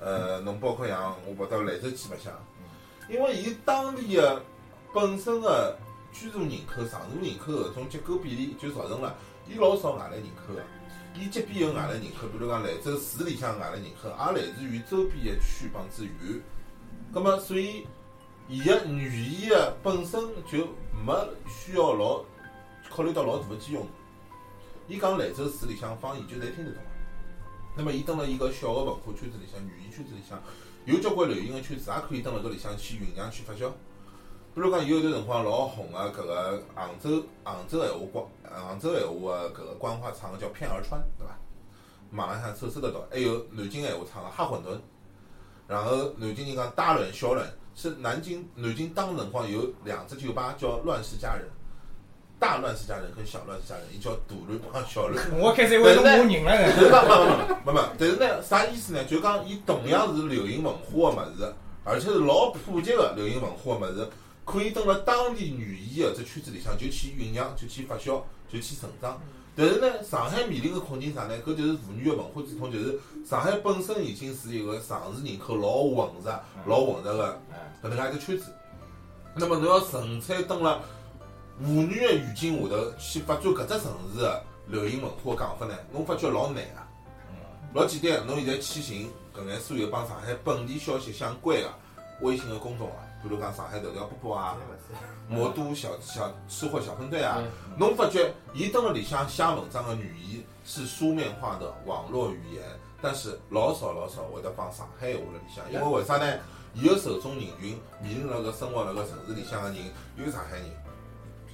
[0.00, 2.32] 呃，侬包括像我跑到兰州去白相，
[3.08, 4.42] 因为伊当地个
[4.94, 5.76] 本身个
[6.12, 6.50] 居住人。
[6.66, 7.36] 口、常住人。
[7.38, 9.14] 口搿种结构比例，就造成了
[9.46, 10.24] 伊老少外来人。
[10.46, 10.62] 口个。
[11.14, 16.40] 伊即便有外来人口，比如讲兰州市里向外来人口，也来自于周边个区帮资源。
[17.12, 17.86] 葛么，所以
[18.48, 20.68] 伊个语言个本身就
[21.04, 22.24] 没需要老
[22.88, 23.86] 考虑到老大个基用。
[24.88, 26.82] 伊讲兰州市里向方言就侪听得懂。
[27.76, 30.40] 那么伊蹲辣伊个小个文化圈子里向、语言圈子里向，
[30.84, 33.70] 有交关流行个圈子，也可以蹲辣搿里向去酝酿、去发酵。
[34.52, 38.24] 比如讲，有一段辰光老红个搿个杭州杭州闲话官
[38.66, 41.38] 杭州闲话个搿个官话唱个叫片儿川，对伐？
[42.12, 43.00] 网浪向搜搜得到。
[43.10, 44.76] 还有南京闲话唱个哈馄饨，
[45.68, 47.46] 然后南京人讲大卵小卵，
[47.76, 51.48] 是南京南京当时辰光有两只酒吧叫乱世佳人，
[52.40, 55.24] 大乱世佳人跟小乱世佳人，伊叫大乱帮小乱。
[55.38, 56.72] 我开始以为是骂人了呢。
[56.76, 59.04] 但是讲没没没，但是呢，啥意思呢？
[59.04, 64.08] 就讲伊同样是流行文化个物事，而且是老普及个流行文化个物事，
[64.44, 69.20] 可以蹲辣当地语言个只圈子里向就去酝酿，就去发酵，就去成长。
[69.56, 71.36] 但是呢，上海面临个困境啥呢？
[71.44, 77.40] 搿就是妇女个文化之痛，就是上海本身已经是一个常住人口老混杂、老混杂个
[77.82, 78.52] 搿能介一个圈子。
[79.34, 80.80] 那么侬要纯粹蹲辣
[81.60, 86.80] 妇女个语境下头去发展搿只城市个流行文化讲法呢，侬发觉老难个。
[87.74, 91.68] 老简单，侬现在去寻搿眼所有帮上海本地消息相关个
[92.22, 94.56] 微信个公众号，比如讲上海头条播报啊、
[95.28, 97.42] 魔都小小吃货小分队啊，
[97.76, 102.64] 侬发觉伊登了里向写文章的语言是书面化的网络语言，
[103.02, 106.38] 但是老少老少会得放上海话辣里向，因为为啥呢？
[106.72, 109.78] 伊个受众人群面临了个生活辣个城市里向的人，
[110.16, 110.70] 有上海人，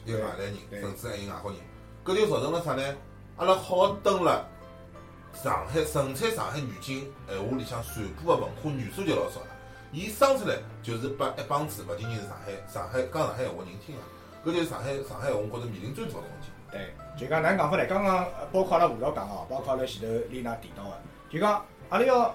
[0.05, 1.61] 有外来人，甚至还有外国人，
[2.05, 2.83] 搿就造成了啥呢？
[3.39, 4.47] 阿拉好登了
[5.33, 9.56] 上海盛产上海语境闲话里向传播的文化元素就老少了。
[9.93, 16.49] 伊生出来就是拨一帮子勿仅仅是上海上海讲上海闲话人听个，搿就是上海上海闲话我觉着面临最大个问题。
[16.70, 17.87] 对，就讲哪能讲法呢？
[17.87, 20.93] 刚刚呃包括阿拉吴导讲哦，包括阿拉前头丽娜提到个，
[21.30, 22.34] 就讲阿拉要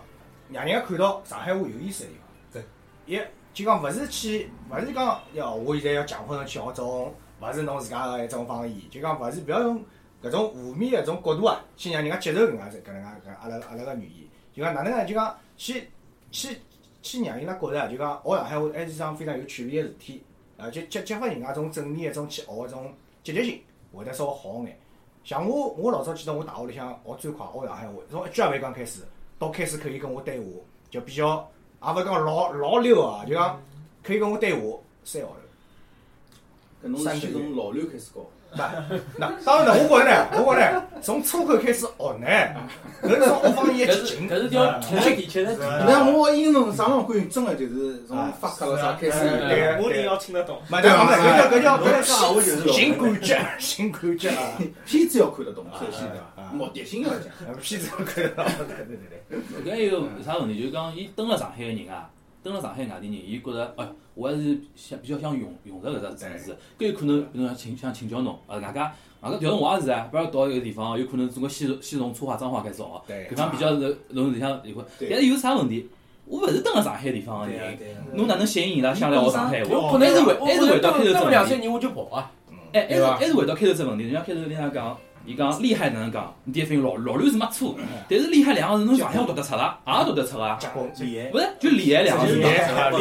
[0.50, 2.28] 让人家看到上海话有意思个地方。
[2.54, 2.64] 对，
[3.06, 3.22] 一
[3.54, 9.84] 就讲勿是去，勿是讲要我现在要强迫侬去学种，勿是侬自家个一种方言，就讲勿是不要用
[10.24, 14.28] 搿种负面个一种角度啊，去让人家接受搿能介搿能介搿阿拉阿拉个语言。
[14.54, 15.14] 就讲哪能介？
[15.14, 15.90] 就讲去
[16.32, 16.58] 去
[17.02, 20.24] 去让伊拉觉着啊，就讲学上海话还是桩非常有趣味个事体，
[20.58, 22.94] 啊，就激激发人家种正面一种去学个种
[23.24, 23.62] 积极性。
[23.94, 24.80] 会得稍微好眼。
[25.26, 29.02] 像我，我老早记得我大学里向学最快学上海话，从一句也勿讲开始，
[29.38, 30.46] 到开始可以跟我对话，
[30.90, 31.46] 就比较
[31.84, 33.62] 也勿讲老老溜啊，就讲
[34.02, 36.88] 可以跟我对话三号头。
[36.88, 38.22] 搿侬是先从老刘开始教，
[39.18, 42.28] 那当然了，我觉着呢，我觉着，从初口开始学呢，
[43.02, 44.28] 搿是从学方言搿去进。
[44.28, 45.58] 是搿是叫接地气，接地气。
[45.88, 49.84] 但我英文上网关真的就是从发克了啥开始啊对有。
[49.84, 50.62] 我人要听得懂。
[50.68, 51.16] 嘛，对伐？
[51.16, 54.36] 搿叫搿叫搿讲话就是叫新感觉，新感觉啊！
[54.86, 56.52] 片子要看得懂，首先对伐？
[56.52, 57.56] 目的性要讲。
[57.62, 59.72] 片子要看得懂，对对对对。
[59.72, 60.60] 搿还有啥问题？
[60.60, 62.10] 就是讲，伊蹲辣上海个人啊，
[62.44, 66.58] 蹲了上海外地人，伊觉着，哎，我还是想比较想用用着搿只城市。
[66.80, 74.84] 搿有可能，比如讲请想请教侬，呃，外加外加调动我也是啊，比如到一个地方，有可能总归先从先从粗话、脏话开始学，对搿方比较是侬里向有块。
[74.98, 75.88] 对但是有啥问题？
[76.26, 77.78] 我勿是蹲了上海地方个人，
[78.14, 79.92] 侬哪能吸引伊拉想来学上海话？
[79.92, 81.50] 我还是回还是回到开头只蹲两问题。
[81.50, 82.32] 三年我就跑啊，
[82.72, 84.06] 哎，还是还是回到开头只问题。
[84.06, 86.34] 人家开头人家讲，伊讲厉害哪能讲？
[86.44, 87.76] 你第一反应老老刘是没错，
[88.10, 89.80] 但是厉害两个字侬上海话读得出伐？
[89.86, 90.60] 也读得出啊。
[90.74, 92.38] 不是，就厉害两个字。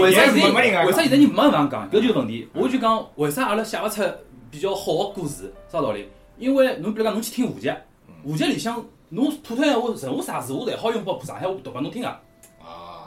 [0.01, 1.91] 为啥现在为啥现在人没人讲？
[1.91, 2.49] 搿就是问题。
[2.53, 4.03] 我就讲，为啥阿拉写勿出
[4.51, 5.53] 比较好个故事？
[5.73, 6.09] 啥道理？
[6.39, 7.77] 因为侬比如讲，侬去听吴杰，
[8.23, 12.09] 吴杰里向侬普通闲话任何啥词我侪好用拨上海话读拨侬听个。
[12.09, 12.21] 啊，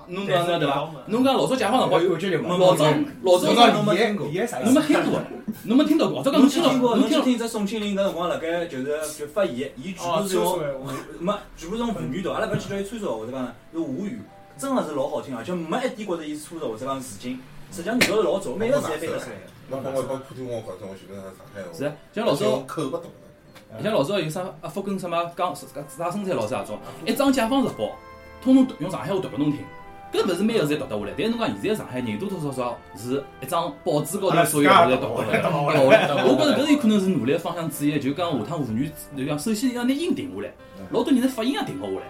[0.08, 0.90] 侬讲对伐？
[1.08, 2.86] 侬讲老早解放辰光，感觉就没老早
[3.24, 4.72] 老早侬讲讲理解理解啥意思？
[4.72, 5.22] 侬没听过，
[5.64, 6.24] 侬没听到过。
[6.24, 7.24] 侬侬听到，过，侬听到。
[7.26, 10.60] 听只宋庆龄搿辰光辣盖就是就发言，伊全部是用
[11.20, 14.22] 没全部是用沪语读，阿拉勿要去叫伊川俗，或者讲呢是吴语，
[14.58, 17.40] 真个是老好听，而且没一点觉着伊是粗俗或者讲是词经，
[17.72, 19.36] 实际上味道是老足，每个字侪背得出来。
[19.70, 21.70] 侬讲我讲普通话搿种，我随便上海话。
[21.74, 23.04] 是啊，像老早口勿懂。
[23.82, 27.96] 像老早有啥阿福跟什么讲啥生产老师那种，一张解放日报，
[28.44, 29.62] 通通用上海话读拨侬听。
[30.14, 35.42] 搿勿是每个字侪读得下来，但是侬讲现在上海人多多少少是一张报纸高头所有物侪读下来。
[35.42, 40.54] 读勿来我觉着搿是有可能是努力方向之一，就讲下趟妇女就讲首先要拿音定下来，
[40.92, 42.06] 老多人的发音也定勿下来。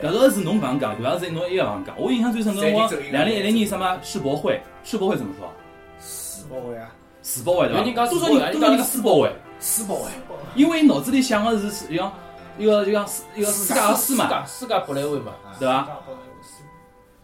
[0.00, 2.00] 搿个是侬刚讲，搿个是侬一个刚讲。
[2.00, 5.52] 我印象最深刻，我两零一零年什么世博会，世博会怎么说？
[6.00, 6.88] 世博会啊，
[7.24, 8.06] 世博会对伐？
[8.06, 9.32] 多少人多少人个世博会？
[9.58, 10.08] 世博会，
[10.54, 12.12] 因为脑子里想的是一样
[12.56, 15.88] 一个就讲一个世界个世嘛，世界博览会嘛，对伐？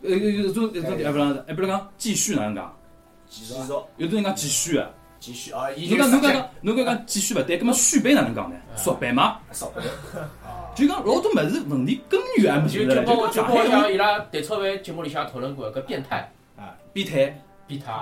[0.06, 2.76] 呃，有有种有种哎不是哎不是讲继续哪能讲？
[3.28, 3.54] 继续
[3.96, 4.76] 有种人讲继续。
[4.76, 8.56] 个，继续啊，已侬经讲侬讲讲侬讲讲继续勿对，葛末续杯哪能讲呢？
[8.76, 9.86] 缩版嘛，少不了
[10.44, 17.92] 啊， 就讲老多物事问题根源还没就解决来，就就帮我就讲上海像伊拉蛋炒饭节目里向讨论过搿变态啊变态，变态，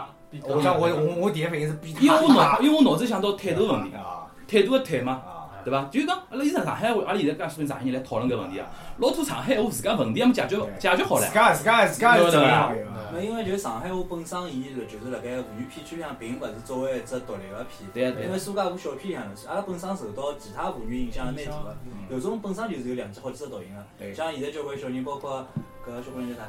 [0.43, 4.27] 我讲我我我第一反应是变态因为我脑因为我脑子想到态度问题，啊。
[4.47, 5.23] 态度个态嘛。
[5.65, 5.85] 啊，对伐？
[5.91, 8.67] 就是讲，阿拉现在上海话，阿拉现在介许多上海人来讨论搿问题啊，
[8.99, 11.35] 老多上海话自家问题还没解决解决好唻自。
[11.35, 12.79] 家自家自家是这样的
[13.13, 17.89] 那因为就上海话本身，伊就是辣盖沪语片区里向，并勿是作为一只独立个片。
[17.93, 21.77] 对啊对啊因为苏家湖小片里向，阿拉本身受到其他沪语影响蛮大个。
[22.11, 25.47] 有种本身就是有两只好几只读音对个，像现在交关小人，包括
[25.87, 26.49] 搿小姑娘叫啥？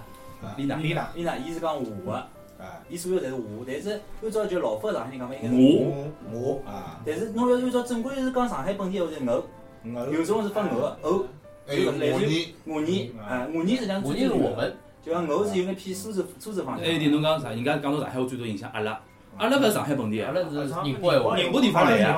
[0.58, 5.56] 丽娜丽娜伊娜，伊是讲华个，啊，伊所有侪是华，但是按照就老法上海人讲法，应该是
[6.34, 9.44] 我我啊，但是侬要按照正规是讲上海本地话是偶，
[9.84, 11.26] 我有种是发偶个偶，
[11.68, 16.92] 还有类似于模拟，华语，啊，华语实际上我就是我们，就讲偶是有眼偏苏州苏州方向还。
[16.92, 17.50] 有一点侬讲啥？
[17.50, 19.00] 人家讲到上海话最多影响阿拉，
[19.38, 22.18] 阿拉勿是上海本地个，阿拉是宁波闲话，宁波地方来呀。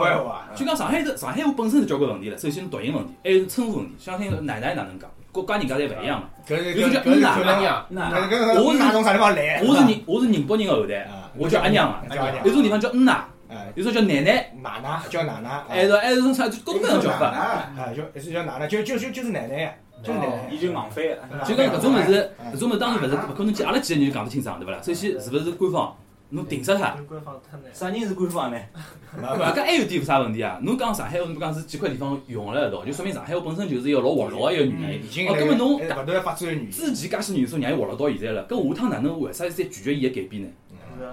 [0.55, 3.95] 就讲上海的上海话本身是交关问题了，首先读音问题，还有称呼问题。
[3.97, 6.29] 相信奶奶哪能讲，国家人家侪勿一样嘛。
[6.47, 9.61] 搿是有种叫搿是哪可能呀，那搿搿我是哪从啥地方来？
[9.67, 12.01] 我是宁我是宁波人个后代啊，我叫阿娘啊。
[12.09, 17.27] 叫阿娘有种地方叫嗯呐，哎，有种叫奶奶，奶奶叫奶奶，还是还是种啥各种各样的叫法。
[17.27, 20.47] 啊，就还是叫奶奶，就就就就是奶奶呀，就是奶奶。
[20.49, 21.45] 伊就硬翻个。
[21.45, 24.77] 就讲搿种物事，搿种物事当然勿是勿可能，阿拉几个人就讲得清爽，对勿啦？
[24.81, 25.93] 首先是勿是官方，
[26.29, 26.95] 侬定死它。
[27.07, 27.73] 官方太难。
[27.73, 28.57] 啥人是官方呢？
[29.17, 30.59] 勿，搿还有点啥问题啊？
[30.61, 35.07] 侬讲上海话，侬讲是几块地方融了一道，就说明上海话本身就是一个老活络个一个语言已。
[35.07, 40.49] 经哦，搿么侬勿断发展的语言，之前介许元素让伊活络到现在了，搿下趟哪能为啥再拒绝伊个改变呢？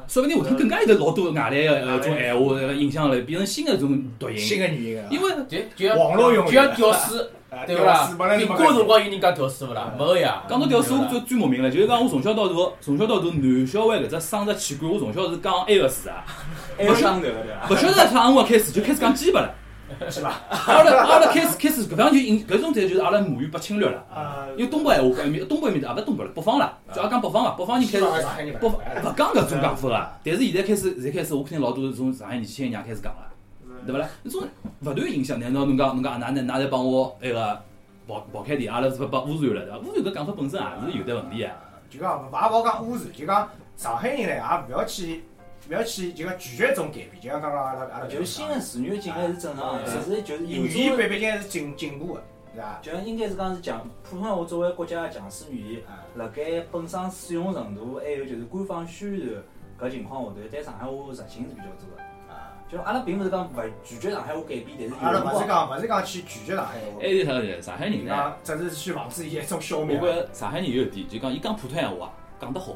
[0.08, 4.38] 说不定下趟更加有得老多外来个呃种闲话呃影响了，变成新的种读音。
[4.38, 7.28] 新的语言啊，因为就就像网络用语就像屌丝，啊
[7.66, 8.10] 对勿啦？
[8.18, 9.92] 本来民国辰光有人讲屌丝勿啦？
[9.98, 10.42] 没个呀。
[10.48, 16.24] 讲到屌丝，我最最莫名了，就是讲我从小到大，从小到大男小孩搿只生殖器官，我从小是讲 A 个字啊，
[16.76, 17.28] 还有伤头个？
[17.70, 19.54] 勿晓得从何辰光开始就开始讲鸡巴了。
[20.10, 20.40] 是吧？
[20.48, 24.02] 阿拉阿拉开始开始搿方就引搿种才就是阿拉母语被侵略了。
[24.12, 28.04] 啊，因为东北闲话搿面东北面的也勿是东北了，北方了，就也讲北方嘛，北方人开始
[28.60, 30.08] 北勿讲搿种讲法个。
[30.24, 33.20] 但是现在开始，现在开始，我看见老多从上海年轻人也开始讲了，
[33.86, 34.08] 对勿啦？
[34.24, 34.48] 搿种
[34.80, 35.38] 勿断影响。
[35.38, 37.62] 难道侬讲侬讲哪能哪在帮我埃个
[38.06, 39.78] 跑跑开点，阿拉是不被污染了对伐？
[39.78, 41.50] 污染搿讲法本身也是有得问题个。
[41.90, 45.22] 就讲勿也勿好讲污染，就讲上海人呢也勿要去
[45.68, 52.22] 勿要去就讲拒绝这种改变，就像刚刚阿拉阿拉就是新的词语进来是正常的，但是就是有语言种毕毕竟还是进进步的，
[52.54, 52.78] 对伐？
[52.82, 59.16] 就应该是讲是强普通话作为国家的强势语言，啊，辣盖本身使用程度，还有就是官方宣
[59.78, 62.03] 传搿情况下头，对上海话实行是比较多的。
[62.74, 68.32] 啊，就阿拉并勿是讲勿拒绝上海话改变，但是阿拉勿是讲勿是讲去拒绝上海话，还有啥个上海人呢？
[68.42, 69.98] 只是去防止伊一种消我灭。
[69.98, 72.74] 觉着上海人有一点，就讲伊讲普通闲话讲得好。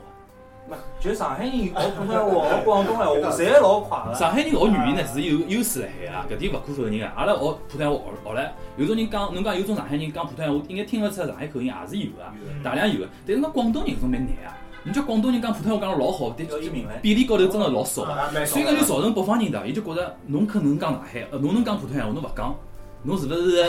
[0.71, 4.15] 没就上海人学普通话、学广东闲话， 侪老快个。
[4.15, 7.07] 上海人学语言呢是有优势辣海啊，搿点勿可否认个。
[7.09, 7.39] 阿拉学
[7.69, 12.23] 普通话学学唻，有种人讲，侬讲有种上海人讲普通话，应该听勿出上海口音也是有个，
[12.63, 13.09] 大量有个。
[13.27, 14.53] 但是讲广东人搿种蛮难啊，
[14.89, 16.97] 你叫广东人讲普通话讲得老好，但要伊明白。
[16.99, 18.07] 比例高头真的老少。
[18.47, 22.55] 所以讲就造成北方人的，伊就觉着侬可能讲上海，呃，侬能讲普通话，侬勿讲，
[23.03, 23.67] 侬是勿是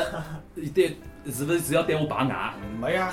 [0.74, 0.95] 对？
[1.30, 2.53] 是勿是是要对我排外？
[2.80, 3.11] 没呀，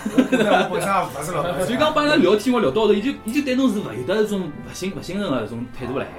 [0.70, 0.78] 勿
[1.20, 1.42] 是老。
[1.66, 6.12] 所以讲帮伊拉聊天，我聊到后头，伊就伊就对侬是勿有得一种勿信勿信任个一种态度辣海。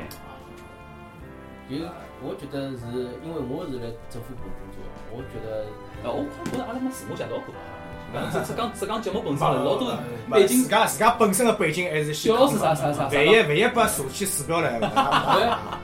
[1.69, 1.77] 就
[2.21, 2.83] 我觉得是
[3.23, 5.65] 因为我是辣政府部门工作，我觉得
[6.03, 7.53] 呃，我看觉着阿拉没自我介绍过。
[8.13, 9.97] 讲只只讲只讲节目本身，老多
[10.31, 15.79] 背景自家自家本身的背景还是小老师啥啥啥万一万一把社区鼠标来了，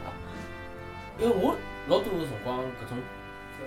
[1.20, 1.56] 因为我
[1.88, 2.98] 老多辰光搿种，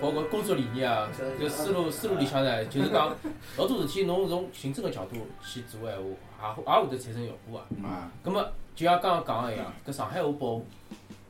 [0.01, 1.07] 包括工作理念啊，
[1.39, 3.15] 就思路思路里向呢，就是讲
[3.57, 5.97] 老多事体侬从行政个角度去做闲
[6.39, 7.65] 话，也也会得产生效果啊。
[7.87, 8.45] 啊，葛么
[8.75, 10.65] 就像刚刚讲个一样，搿上海话保护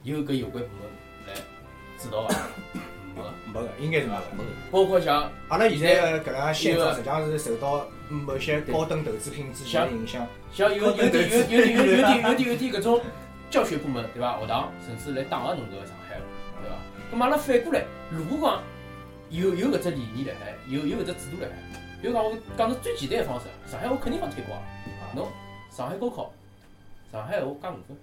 [0.04, 0.88] 有搿有关部门
[1.28, 1.34] 来
[1.98, 2.36] 指导伐？
[3.18, 4.22] 没个，没个，应该是没个。
[4.38, 4.50] 没个。
[4.72, 10.26] 包括像阿拉现在搿能现状实际上是受到某些高等投资品之前的影响。
[10.52, 13.02] 像有有点有有点有有点有点有点搿种
[13.50, 14.40] 教学部门对伐？
[14.40, 16.22] 学堂甚至来打压侬搿个上海话
[16.62, 16.76] 对伐？
[17.12, 18.62] 咁阿拉反过来，如果讲
[19.30, 21.54] 有有搿只理念辣海，有有搿只制度辣海，
[22.02, 24.62] 比如讲我讲个最简单个方式，上海话肯定好推广。
[25.16, 25.26] 侬
[25.72, 26.34] 上海高考，
[27.12, 27.98] 上海话加五分，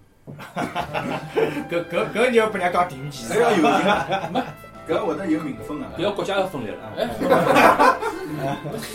[1.70, 4.42] 搿搿搿你要拨人家讲第五期，这要有名，
[4.89, 6.03] 搿会得有民风啊不。
[6.03, 6.78] 要国家要分裂了。
[6.97, 7.09] 哎，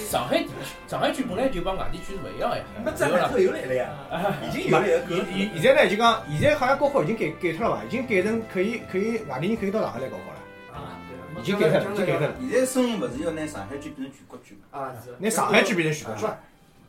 [0.10, 0.52] 上海地区，
[0.88, 3.40] 上海区本来就帮外地区是勿一样个呀，那对勿啦这后？
[3.40, 3.90] 又来了呀，
[4.48, 7.84] 已经有了呀，现现现在呢就讲，现在好像高考已经改改脱了伐？
[7.86, 10.40] 已经改成可以可以外地人可以到上海来高考了。
[11.40, 12.34] 已经改脱了，已经改脱了。
[12.52, 14.80] 现在声音勿是要拿上海区变成全国区嘛？
[14.80, 16.28] 啊，是拿上海区变成全国区，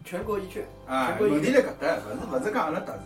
[0.05, 2.99] 全国一卷，啊，问题在搿搭，勿是勿是讲阿拉特殊，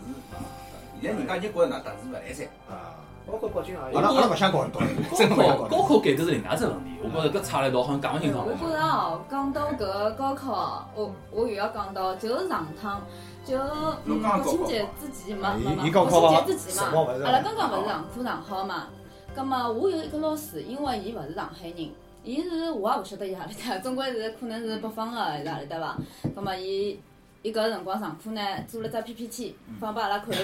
[1.02, 2.46] 现在人家已经觉着㑚特殊勿来三。
[2.70, 3.98] 啊，包括北京也有。
[3.98, 8.46] 阿拉阿拉勿想搞道理，真的勿想搞高考改的是另外一只问题，我觉着搿差了一道好像讲勿清爽。
[8.46, 13.00] 我觉着哦，讲到搿个高考，我我又要讲到，就是上趟
[13.44, 13.58] 就
[14.04, 18.88] 嗯国庆节之前嘛，国庆节之前嘛阿拉刚刚勿是上课上好嘛，
[19.34, 21.90] 葛末我有一个老师，因为伊勿是上海人。
[22.26, 25.94] 伊是我也勿晓得伊何里搭，总归是可能是北方个是何里搭伐？
[26.34, 26.98] 葛末伊
[27.42, 30.34] 伊搿辰光上课呢，做了只 PPT 放拨阿拉看。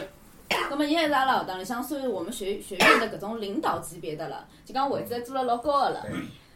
[0.68, 6.06] 葛末伊还是阿拉学堂里向算是我们学学院的搿种领导级别的了，就讲位置还做了老高个了。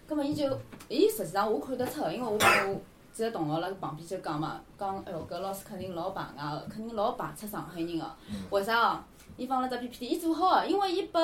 [0.06, 0.46] 葛末伊就，
[0.88, 2.80] 伊实际上我看得出，因为我帮我
[3.12, 8.04] 几个同学辣旁边就讲嘛，讲哎哟搿老师肯定老排外个，肯定老排斥上海人个。
[8.50, 9.00] 为啥哦？
[9.36, 11.20] 伊放了只 PPT，伊做好个，因为伊拨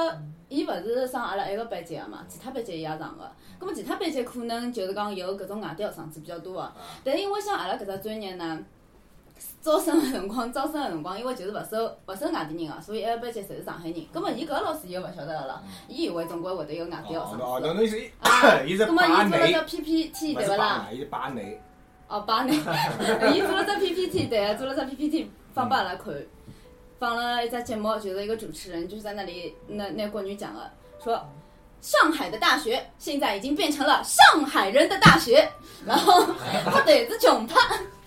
[0.48, 3.30] 伊勿是上阿拉一个班级个嘛，其他班级伊也上个。
[3.58, 6.72] 葛末其他班级可能就是讲有搿种外地学生子比较多个，
[7.04, 8.58] 但是因为像阿拉搿只专业呢。
[9.62, 14.06] 招生个辰光，招生个辰光，因为就是勿收勿收外地人个，所以一个班级侪是上海人。
[14.12, 17.68] 葛末伊搿个老师伊就勿晓得个了，伊以为总归会得有外地学生哦，那。
[17.68, 20.88] 侬侬意思，啊， 伊是葛末伊做了只 PPT 对勿啦？
[20.92, 21.60] 伊内。
[22.08, 22.52] 哦，把那，
[23.32, 26.12] 伊做了只 PPT，对个，做了只 PPT 放拨阿拉看，
[26.98, 30.68] 放了一只节目，就是一个主持人就是在那里那那国语讲个，
[31.02, 31.24] 说
[31.80, 35.48] 上海的大学现在已经变成了上海人的大学，
[35.86, 36.26] 然后
[36.64, 37.54] 他对着穷怕，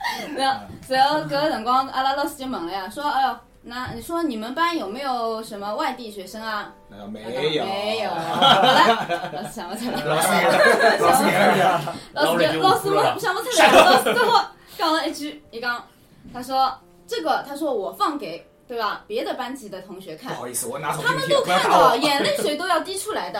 [0.37, 3.35] 然后然后搿个辰光阿拉老师就问了呀，说哎呦。
[3.65, 6.69] 那你说你们班有没有什么外地学生啊？
[6.89, 7.21] 没
[7.55, 8.09] 有，没有。
[8.11, 10.15] 好了，老师想不起来了。
[10.15, 11.39] 老师眼，老师眼，
[12.11, 14.41] 老师就老师我想不起来了，老师最后
[14.77, 15.81] 讲了一句，伊讲，
[16.33, 16.77] 他说
[17.07, 19.05] 这个，他说我放给对吧？
[19.07, 21.95] 别的班级的同学看不，好意思，我拿手他们机不要都看到。
[21.95, 23.39] 眼泪水都要滴出来的，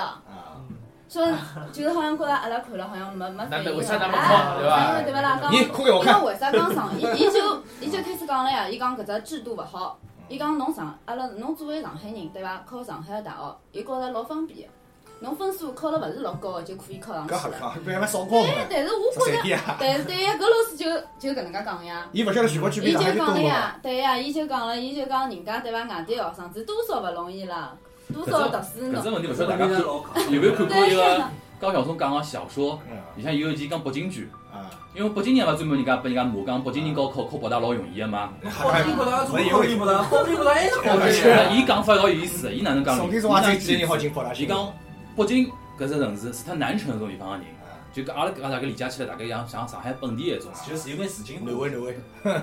[1.21, 5.39] 啊，说就是好像觉得阿拉看了好像没没反应那为啥那么哎狂对吧因为对不啦？
[5.41, 6.89] 讲你哭给我看因为为啥讲上？
[6.97, 9.97] 伊伊就伊就开始讲了呀，伊讲搿只制度勿好。
[10.29, 12.63] 伊讲侬上阿拉侬作为上海人对伐？
[12.65, 14.73] 考上海个大学，伊觉着老方便个。
[15.19, 17.39] 侬分数考了勿是老高个就可以考上去了。
[17.39, 18.49] 搿瞎讲，不然么少高嘛？
[18.69, 19.57] 但是我觉着！
[19.79, 20.85] 但是对呀，搿老师就
[21.19, 22.05] 就搿能介讲呀。
[22.11, 22.99] 伊勿晓得全国区别伊就？
[23.13, 25.83] 讲了呀，对呀，伊就讲了，伊就讲人家对伐？
[25.83, 27.71] 外地学生子多少勿容易啦，
[28.11, 28.97] 多少读书喏。
[28.97, 30.19] 搿只问题勿晓得大家看老考。
[30.29, 31.23] 有没有看过一个
[31.59, 32.79] 高晓松讲个小说？
[32.91, 38.33] 嗯里向有一集讲北京句，啊，因为北京人嘛专门人家被人家骂讲北京人高考考北大老容易个嘛。
[38.43, 41.27] 考进不大，考进北大，考进不大还是考进去。
[41.27, 43.01] 那伊讲法老有意思，伊哪能讲呢？
[43.01, 44.33] 重点是话这几个人好进北大。
[44.33, 44.73] 伊讲
[45.15, 45.47] 北京
[45.79, 47.45] 搿只城市除脱南城搿种地方个人，
[47.93, 50.51] 就跟阿拉阿拉大概理解起来，大概像像上海本地一种。
[50.67, 51.39] 就是有眼事情。
[51.45, 51.95] 南汇南汇，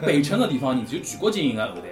[0.06, 1.88] 北城个地方人就全国精英个后代，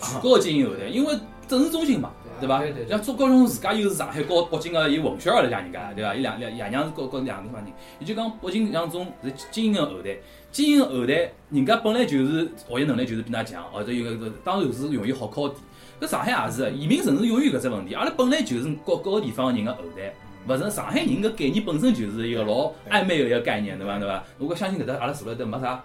[0.00, 1.18] 全国精英后代，因为
[1.48, 2.10] 政治中心嘛，
[2.40, 2.62] 对伐？
[2.88, 6.14] 像周国荣自家又是上海和北京个伊混血儿了，像人家，对伐？
[6.14, 10.16] 伊两两爷娘是高高两个地方人，伊就讲北京像种是精英个后代，
[10.50, 15.60] 精英个后代，人家本来就是学习能力就是比㑚强，或者有个当然是容易好考点。
[16.00, 20.12] 搿上海也是，移民城市永远有搿只问题，阿拉本来就是各各个地方个人个后代。
[20.48, 23.98] 勿是上海人搿概念本身就是一个老暧昧个一个概念，对伐？
[23.98, 24.24] 对伐？
[24.38, 25.84] 我觉相信搿搭阿拉坐辣搭没啥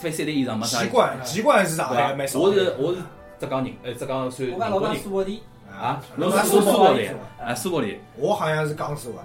[0.00, 2.44] 翻三代以上没啥习惯习惯是上海蛮少的。
[2.46, 2.98] 我是我是
[3.40, 7.14] 浙江人，呃，浙江算我讲老家苏北地，啊，侬侬是苏是苏北苏北的，
[7.44, 9.18] 啊，苏北的，我好像是江苏的，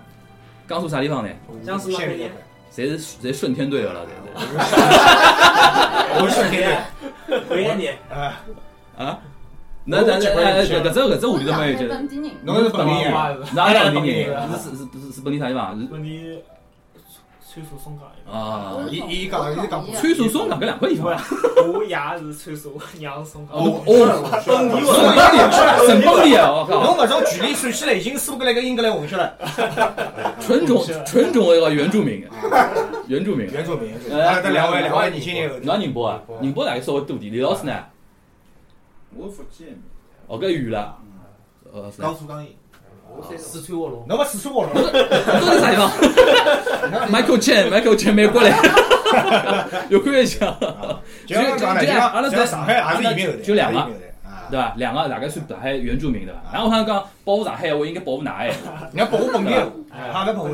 [0.67, 1.29] 江苏啥地方呢？
[1.65, 4.45] 江苏县里那侪是侪顺天队的了，侪是
[6.23, 6.83] 我是顺天
[7.49, 7.97] 回来点。
[8.09, 8.15] 的。
[8.15, 8.41] 啊，
[8.97, 9.19] 啊。
[9.83, 11.95] 那那那哎，搿只搿只话题都蛮有劲的。
[11.95, 13.11] 本地人，侬是本地人，
[13.55, 14.29] 哪里本地本地人？
[14.29, 15.79] 人是是是是是本地啥地方？
[15.79, 16.39] 是本地
[17.53, 21.07] 川苏松江一啊，伊伊讲伊是讲川苏松江搿两个地方。
[21.07, 23.57] 个，我爷是川苏，娘是松江。
[23.57, 23.91] 哦哦，
[24.47, 24.79] 本地
[25.37, 25.51] 的，
[25.85, 26.49] 省本地啊！
[26.49, 29.35] 我靠，侬搿种距离算起来已经苏格兰跟英格兰混血了。
[30.39, 32.25] 纯种纯种一个原住民，
[33.07, 33.51] 原住民。
[33.51, 34.17] 原住民，原住民。
[34.17, 36.21] 哎这两位两位年轻人后头，侬宁波啊？
[36.39, 37.33] 宁波大概稍微多点。
[37.33, 37.73] 李老师呢？
[39.13, 39.77] 我福建，
[40.27, 40.97] 哦，搿远了。
[41.73, 42.55] 呃，是江苏江阴，
[43.37, 45.89] 四川卧龙，侬勿四川卧龙，都是啥地方
[47.09, 48.57] ？Michael Chen，Michael Chen 美国来，
[49.89, 50.55] 有看一下，
[51.25, 51.41] 就就
[51.85, 53.87] 像阿拉在上海也是移民后代，就两个。
[54.49, 54.73] 对伐？
[54.75, 56.39] 两个大概算上海原住民对伐？
[56.51, 58.51] 然后我想讲保护上海，我应该保护哪海？
[58.91, 59.71] 你要保护本地人，
[60.13, 60.53] 阿拉保护。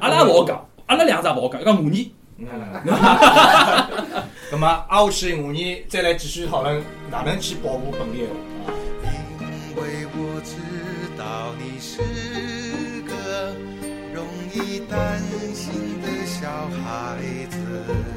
[0.00, 2.12] 阿拉勿好讲，阿拉两只也勿好讲，要讲母语。
[4.52, 6.80] 那么挨下去，我年再来继续讨论
[7.10, 8.30] 哪能去保护本地人。
[9.70, 10.54] 因为我知
[11.22, 11.98] 知道你是
[13.02, 13.54] 个
[14.12, 15.20] 容易担
[15.54, 18.12] 心的小孩子。